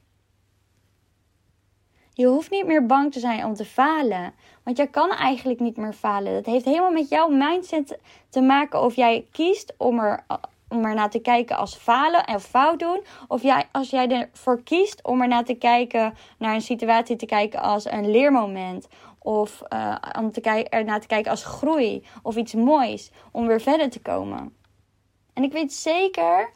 Je 2.13 2.25
hoeft 2.25 2.51
niet 2.51 2.65
meer 2.65 2.85
bang 2.85 3.11
te 3.11 3.19
zijn 3.19 3.45
om 3.45 3.53
te 3.53 3.65
falen. 3.65 4.33
Want 4.63 4.77
jij 4.77 4.87
kan 4.87 5.09
eigenlijk 5.09 5.59
niet 5.59 5.77
meer 5.77 5.93
falen. 5.93 6.33
Dat 6.33 6.45
heeft 6.45 6.65
helemaal 6.65 6.91
met 6.91 7.09
jouw 7.09 7.27
mindset 7.27 7.99
te 8.29 8.41
maken 8.41 8.81
of 8.81 8.95
jij 8.95 9.27
kiest 9.31 9.73
om 9.77 9.99
er, 9.99 10.25
om 10.69 10.81
naar 10.81 11.09
te 11.09 11.19
kijken 11.19 11.57
als 11.57 11.75
falen 11.75 12.25
en 12.25 12.41
fout 12.41 12.79
doen. 12.79 13.03
Of 13.27 13.41
jij, 13.41 13.63
als 13.71 13.89
jij 13.89 14.07
ervoor 14.09 14.63
kiest 14.63 15.03
om 15.03 15.21
er 15.21 15.27
naar 15.27 15.45
te 15.45 15.53
kijken, 15.53 16.13
naar 16.37 16.53
een 16.53 16.61
situatie 16.61 17.15
te 17.15 17.25
kijken 17.25 17.61
als 17.61 17.85
een 17.85 18.11
leermoment. 18.11 18.87
Of 19.19 19.61
uh, 19.73 19.95
om 20.19 20.31
te 20.31 20.41
te 20.41 21.07
kijken 21.07 21.31
als 21.31 21.43
groei 21.45 22.03
of 22.23 22.35
iets 22.35 22.53
moois 22.53 23.11
om 23.31 23.47
weer 23.47 23.61
verder 23.61 23.89
te 23.89 24.01
komen. 24.01 24.55
En 25.33 25.43
ik 25.43 25.51
weet 25.51 25.73
zeker 25.73 26.51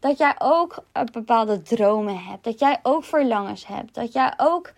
dat 0.00 0.18
jij 0.18 0.34
ook 0.38 0.84
bepaalde 1.12 1.62
dromen 1.62 2.24
hebt. 2.24 2.44
Dat 2.44 2.58
jij 2.58 2.78
ook 2.82 3.04
verlangens 3.04 3.66
hebt. 3.66 3.94
Dat 3.94 4.12
jij 4.12 4.32
ook 4.36 4.72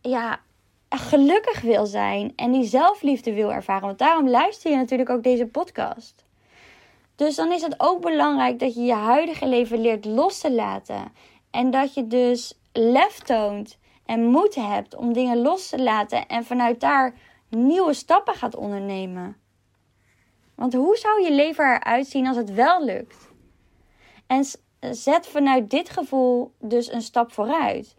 ja, 0.00 0.40
gelukkig 0.88 1.60
wil 1.60 1.86
zijn 1.86 2.32
en 2.36 2.52
die 2.52 2.64
zelfliefde 2.64 3.34
wil 3.34 3.52
ervaren. 3.52 3.86
Want 3.86 3.98
daarom 3.98 4.28
luister 4.28 4.70
je 4.70 4.76
natuurlijk 4.76 5.10
ook 5.10 5.22
deze 5.22 5.46
podcast. 5.46 6.24
Dus 7.16 7.34
dan 7.34 7.52
is 7.52 7.62
het 7.62 7.74
ook 7.76 8.00
belangrijk 8.00 8.58
dat 8.58 8.74
je 8.74 8.82
je 8.82 8.94
huidige 8.94 9.46
leven 9.46 9.80
leert 9.80 10.04
los 10.04 10.38
te 10.38 10.52
laten. 10.52 11.12
En 11.50 11.70
dat 11.70 11.94
je 11.94 12.06
dus 12.06 12.58
lef 12.72 13.18
toont 13.18 13.78
en 14.06 14.24
moed 14.24 14.54
hebt 14.54 14.94
om 14.94 15.12
dingen 15.12 15.38
los 15.38 15.68
te 15.68 15.82
laten 15.82 16.26
en 16.26 16.44
vanuit 16.44 16.80
daar 16.80 17.14
nieuwe 17.48 17.94
stappen 17.94 18.34
gaat 18.34 18.56
ondernemen. 18.56 19.36
Want 20.54 20.74
hoe 20.74 20.96
zou 20.96 21.22
je 21.22 21.32
leven 21.32 21.64
eruit 21.64 22.06
zien 22.06 22.26
als 22.26 22.36
het 22.36 22.54
wel 22.54 22.84
lukt? 22.84 23.29
En 24.30 24.44
zet 24.94 25.26
vanuit 25.26 25.70
dit 25.70 25.90
gevoel 25.90 26.52
dus 26.58 26.92
een 26.92 27.02
stap 27.02 27.32
vooruit. 27.32 27.96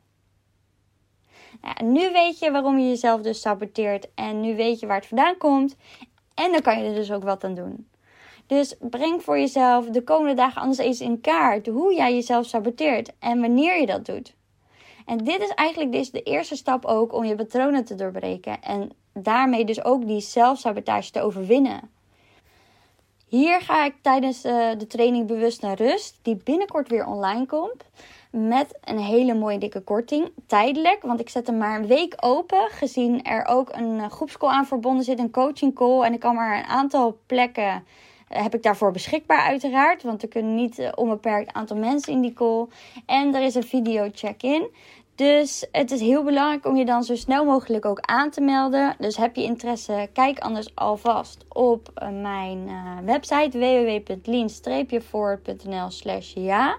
Nou, 1.61 1.91
nu 1.91 2.11
weet 2.11 2.39
je 2.39 2.51
waarom 2.51 2.79
je 2.79 2.87
jezelf 2.87 3.21
dus 3.21 3.41
saboteert. 3.41 4.07
En 4.15 4.41
nu 4.41 4.55
weet 4.55 4.79
je 4.79 4.87
waar 4.87 4.97
het 4.97 5.07
vandaan 5.07 5.37
komt. 5.37 5.75
En 6.33 6.51
dan 6.51 6.61
kan 6.61 6.79
je 6.79 6.89
er 6.89 6.95
dus 6.95 7.11
ook 7.11 7.23
wat 7.23 7.43
aan 7.43 7.53
doen. 7.53 7.87
Dus 8.47 8.75
breng 8.79 9.23
voor 9.23 9.39
jezelf 9.39 9.85
de 9.85 10.03
komende 10.03 10.35
dagen 10.35 10.61
anders 10.61 10.79
eens 10.79 11.01
in 11.01 11.21
kaart 11.21 11.67
hoe 11.67 11.93
jij 11.95 12.13
jezelf 12.13 12.45
saboteert 12.45 13.11
en 13.19 13.41
wanneer 13.41 13.79
je 13.79 13.85
dat 13.85 14.05
doet. 14.05 14.35
En 15.05 15.17
dit 15.17 15.41
is 15.41 15.49
eigenlijk 15.49 15.91
dus 15.91 16.11
de 16.11 16.23
eerste 16.23 16.55
stap 16.55 16.85
ook 16.85 17.13
om 17.13 17.25
je 17.25 17.35
patronen 17.35 17.85
te 17.85 17.95
doorbreken 17.95 18.61
en 18.61 18.89
daarmee 19.13 19.65
dus 19.65 19.83
ook 19.83 20.07
die 20.07 20.21
zelfsabotage 20.21 21.11
te 21.11 21.21
overwinnen. 21.21 21.89
Hier 23.31 23.61
ga 23.61 23.85
ik 23.85 23.93
tijdens 24.01 24.45
uh, 24.45 24.69
de 24.77 24.87
training 24.87 25.27
bewust 25.27 25.61
naar 25.61 25.77
rust, 25.77 26.19
die 26.21 26.41
binnenkort 26.43 26.89
weer 26.89 27.05
online 27.05 27.45
komt. 27.45 27.83
Met 28.31 28.77
een 28.83 28.99
hele 28.99 29.33
mooie 29.33 29.57
dikke 29.57 29.81
korting. 29.81 30.31
Tijdelijk, 30.47 31.01
want 31.01 31.19
ik 31.19 31.29
zet 31.29 31.47
hem 31.47 31.57
maar 31.57 31.79
een 31.79 31.87
week 31.87 32.15
open. 32.19 32.67
Gezien 32.69 33.23
er 33.23 33.45
ook 33.45 33.69
een 33.71 33.95
uh, 33.95 34.09
groepscall 34.09 34.49
aan 34.49 34.65
verbonden 34.65 35.03
zit, 35.03 35.19
een 35.19 35.31
coaching 35.31 35.75
call. 35.75 36.01
En 36.01 36.13
ik 36.13 36.19
kan 36.19 36.35
maar 36.35 36.57
een 36.57 36.65
aantal 36.65 37.17
plekken 37.25 37.63
uh, 37.63 38.43
heb 38.43 38.55
ik 38.55 38.63
daarvoor 38.63 38.91
beschikbaar 38.91 39.41
uiteraard. 39.41 40.03
Want 40.03 40.21
er 40.21 40.27
kunnen 40.27 40.55
niet 40.55 40.91
onbeperkt 40.95 41.53
aantal 41.53 41.77
mensen 41.77 42.13
in 42.13 42.21
die 42.21 42.33
call. 42.33 42.65
En 43.05 43.35
er 43.35 43.41
is 43.41 43.55
een 43.55 43.63
video 43.63 44.09
check-in. 44.13 44.67
Dus 45.21 45.67
het 45.71 45.91
is 45.91 45.99
heel 45.99 46.23
belangrijk 46.23 46.65
om 46.65 46.75
je 46.75 46.85
dan 46.85 47.03
zo 47.03 47.15
snel 47.15 47.45
mogelijk 47.45 47.85
ook 47.85 47.99
aan 47.99 48.29
te 48.29 48.41
melden. 48.41 48.95
Dus 48.97 49.17
heb 49.17 49.35
je 49.35 49.43
interesse, 49.43 50.09
kijk 50.13 50.39
anders 50.39 50.75
alvast 50.75 51.45
op 51.49 51.91
eh, 51.93 52.09
mijn 52.09 52.67
uh, 52.67 52.97
website 53.05 53.59
www.lean-forward.nl 53.59 55.89
slash 55.89 56.33
ja. 56.33 56.77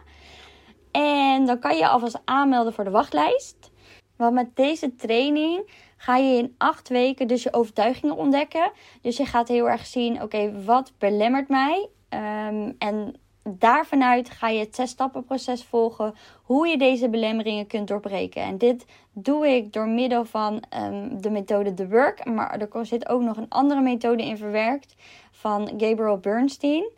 En 0.90 1.46
dan 1.46 1.58
kan 1.58 1.76
je 1.76 1.88
alvast 1.88 2.20
aanmelden 2.24 2.72
voor 2.72 2.84
de 2.84 2.90
wachtlijst. 2.90 3.70
Want 4.16 4.34
met 4.34 4.56
deze 4.56 4.94
training 4.94 5.70
ga 5.96 6.16
je 6.16 6.36
in 6.36 6.54
acht 6.58 6.88
weken 6.88 7.26
dus 7.26 7.42
je 7.42 7.52
overtuigingen 7.52 8.16
ontdekken. 8.16 8.72
Dus 9.00 9.16
je 9.16 9.26
gaat 9.26 9.48
heel 9.48 9.68
erg 9.68 9.86
zien, 9.86 10.22
oké, 10.22 10.64
wat 10.64 10.92
belemmert 10.98 11.48
mij? 11.48 11.88
Um, 12.08 12.74
en 12.78 13.14
daarvanuit 13.42 14.30
ga 14.30 14.48
je 14.48 14.60
het 14.60 14.74
zes-stappenproces 14.74 15.64
volgen 15.64 16.14
hoe 16.42 16.68
je 16.68 16.78
deze 16.78 17.08
belemmeringen 17.08 17.66
kunt 17.66 17.88
doorbreken. 17.88 18.42
En 18.42 18.58
dit 18.58 18.86
doe 19.12 19.48
ik 19.48 19.72
door 19.72 19.88
middel 19.88 20.24
van 20.24 20.62
um, 20.78 21.20
de 21.20 21.30
methode 21.30 21.74
The 21.74 21.88
Work, 21.88 22.24
maar 22.24 22.60
er 22.60 22.86
zit 22.86 23.08
ook 23.08 23.22
nog 23.22 23.36
een 23.36 23.48
andere 23.48 23.80
methode 23.80 24.24
in 24.24 24.36
verwerkt 24.36 24.94
van 25.30 25.68
Gabriel 25.76 26.18
Bernstein. 26.18 26.90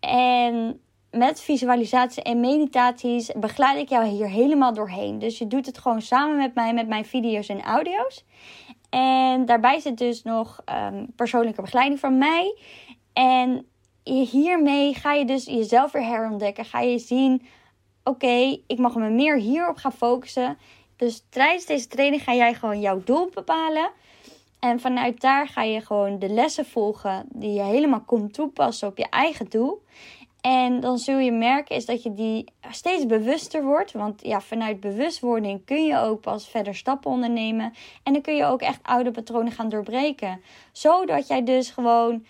En 0.00 0.80
met 1.10 1.40
visualisatie 1.40 2.22
en 2.22 2.40
meditaties 2.40 3.32
begeleid 3.36 3.78
ik 3.78 3.88
jou 3.88 4.06
hier 4.06 4.28
helemaal 4.28 4.74
doorheen. 4.74 5.18
Dus 5.18 5.38
je 5.38 5.46
doet 5.46 5.66
het 5.66 5.78
gewoon 5.78 6.02
samen 6.02 6.36
met 6.36 6.54
mij, 6.54 6.74
met 6.74 6.88
mijn 6.88 7.04
video's 7.04 7.48
en 7.48 7.62
audio's. 7.62 8.24
En 8.90 9.44
daarbij 9.44 9.80
zit 9.80 9.98
dus 9.98 10.22
nog 10.22 10.62
um, 10.92 11.06
persoonlijke 11.16 11.60
begeleiding 11.60 12.00
van 12.00 12.18
mij. 12.18 12.58
En 13.12 13.66
hiermee 14.04 14.94
ga 14.94 15.12
je 15.12 15.24
dus 15.24 15.44
jezelf 15.44 15.92
weer 15.92 16.06
herontdekken. 16.06 16.64
Ga 16.64 16.80
je 16.80 16.98
zien, 16.98 17.42
oké, 18.04 18.58
ik 18.66 18.78
mag 18.78 18.94
me 18.94 19.08
meer 19.08 19.36
hierop 19.36 19.76
gaan 19.76 19.92
focussen. 19.92 20.58
Dus 20.96 21.24
tijdens 21.30 21.66
deze 21.66 21.88
training 21.88 22.22
ga 22.22 22.34
jij 22.34 22.54
gewoon 22.54 22.80
jouw 22.80 23.02
doel 23.04 23.30
bepalen. 23.34 23.90
En 24.60 24.80
vanuit 24.80 25.20
daar 25.20 25.48
ga 25.48 25.62
je 25.62 25.80
gewoon 25.80 26.18
de 26.18 26.28
lessen 26.28 26.66
volgen 26.66 27.26
die 27.28 27.52
je 27.52 27.62
helemaal 27.62 28.00
komt 28.00 28.34
toepassen 28.34 28.88
op 28.88 28.98
je 28.98 29.08
eigen 29.08 29.50
doel. 29.50 29.82
En 30.40 30.80
dan 30.80 30.98
zul 30.98 31.18
je 31.18 31.32
merken 31.32 31.76
is 31.76 31.86
dat 31.86 32.02
je 32.02 32.14
die 32.14 32.44
steeds 32.70 33.06
bewuster 33.06 33.64
wordt. 33.64 33.92
Want 33.92 34.22
ja, 34.22 34.40
vanuit 34.40 34.80
bewustwording 34.80 35.64
kun 35.64 35.84
je 35.84 35.98
ook 35.98 36.20
pas 36.20 36.48
verder 36.48 36.74
stappen 36.74 37.10
ondernemen. 37.10 37.74
En 38.02 38.12
dan 38.12 38.22
kun 38.22 38.36
je 38.36 38.44
ook 38.44 38.60
echt 38.60 38.78
oude 38.82 39.10
patronen 39.10 39.52
gaan 39.52 39.68
doorbreken. 39.68 40.40
Zodat 40.72 41.26
jij 41.26 41.44
dus 41.44 41.70
gewoon 41.70 42.24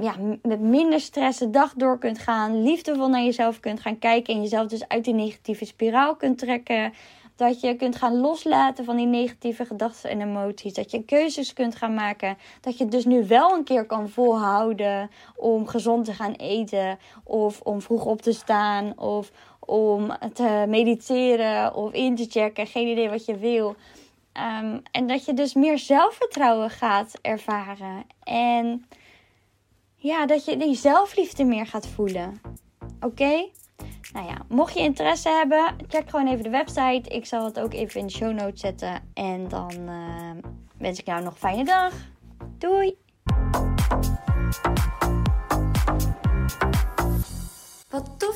ja, 0.00 0.14
met 0.42 0.60
minder 0.60 1.00
stress 1.00 1.38
de 1.38 1.50
dag 1.50 1.74
door 1.74 1.98
kunt 1.98 2.18
gaan. 2.18 2.62
Liefdevol 2.62 3.08
naar 3.08 3.22
jezelf 3.22 3.60
kunt 3.60 3.80
gaan 3.80 3.98
kijken. 3.98 4.34
En 4.34 4.42
jezelf 4.42 4.66
dus 4.66 4.88
uit 4.88 5.04
die 5.04 5.14
negatieve 5.14 5.64
spiraal 5.64 6.16
kunt 6.16 6.38
trekken. 6.38 6.92
Dat 7.36 7.60
je 7.60 7.76
kunt 7.76 7.96
gaan 7.96 8.20
loslaten 8.20 8.84
van 8.84 8.96
die 8.96 9.06
negatieve 9.06 9.64
gedachten 9.64 10.10
en 10.10 10.20
emoties. 10.20 10.74
Dat 10.74 10.90
je 10.90 11.04
keuzes 11.04 11.52
kunt 11.52 11.76
gaan 11.76 11.94
maken. 11.94 12.36
Dat 12.60 12.78
je 12.78 12.86
dus 12.86 13.04
nu 13.04 13.26
wel 13.26 13.54
een 13.54 13.64
keer 13.64 13.86
kan 13.86 14.08
volhouden 14.08 15.10
om 15.36 15.66
gezond 15.66 16.04
te 16.04 16.12
gaan 16.12 16.32
eten. 16.32 16.98
Of 17.24 17.60
om 17.60 17.80
vroeg 17.80 18.04
op 18.04 18.22
te 18.22 18.32
staan. 18.32 18.98
Of 18.98 19.30
om 19.58 20.16
te 20.32 20.64
mediteren 20.68 21.74
of 21.74 21.92
in 21.92 22.16
te 22.16 22.26
checken. 22.28 22.66
Geen 22.66 22.88
idee 22.88 23.10
wat 23.10 23.24
je 23.24 23.36
wil. 23.36 23.76
Ehm, 24.32 24.78
en 24.90 25.06
dat 25.06 25.24
je 25.24 25.34
dus 25.34 25.54
meer 25.54 25.78
zelfvertrouwen 25.78 26.70
gaat 26.70 27.18
ervaren. 27.22 28.04
En 28.22 28.84
ja, 30.04 30.26
dat 30.26 30.44
je 30.44 30.56
die 30.56 30.74
zelfliefde 30.74 31.44
meer 31.44 31.66
gaat 31.66 31.86
voelen. 31.86 32.40
Oké? 33.00 33.48
Nou 34.12 34.26
ja, 34.26 34.44
mocht 34.48 34.74
je 34.74 34.80
interesse 34.80 35.28
hebben, 35.28 35.74
check 35.88 36.10
gewoon 36.10 36.26
even 36.26 36.42
de 36.42 36.50
website. 36.50 37.08
Ik 37.08 37.26
zal 37.26 37.44
het 37.44 37.60
ook 37.60 37.72
even 37.72 38.00
in 38.00 38.06
de 38.06 38.12
show 38.12 38.32
notes 38.32 38.60
zetten. 38.60 39.10
En 39.14 39.48
dan 39.48 39.72
uh, 39.88 40.30
wens 40.78 40.98
ik 40.98 41.06
jou 41.06 41.22
nog 41.22 41.32
een 41.32 41.38
fijne 41.38 41.64
dag. 41.64 41.92
Doei! 42.58 42.96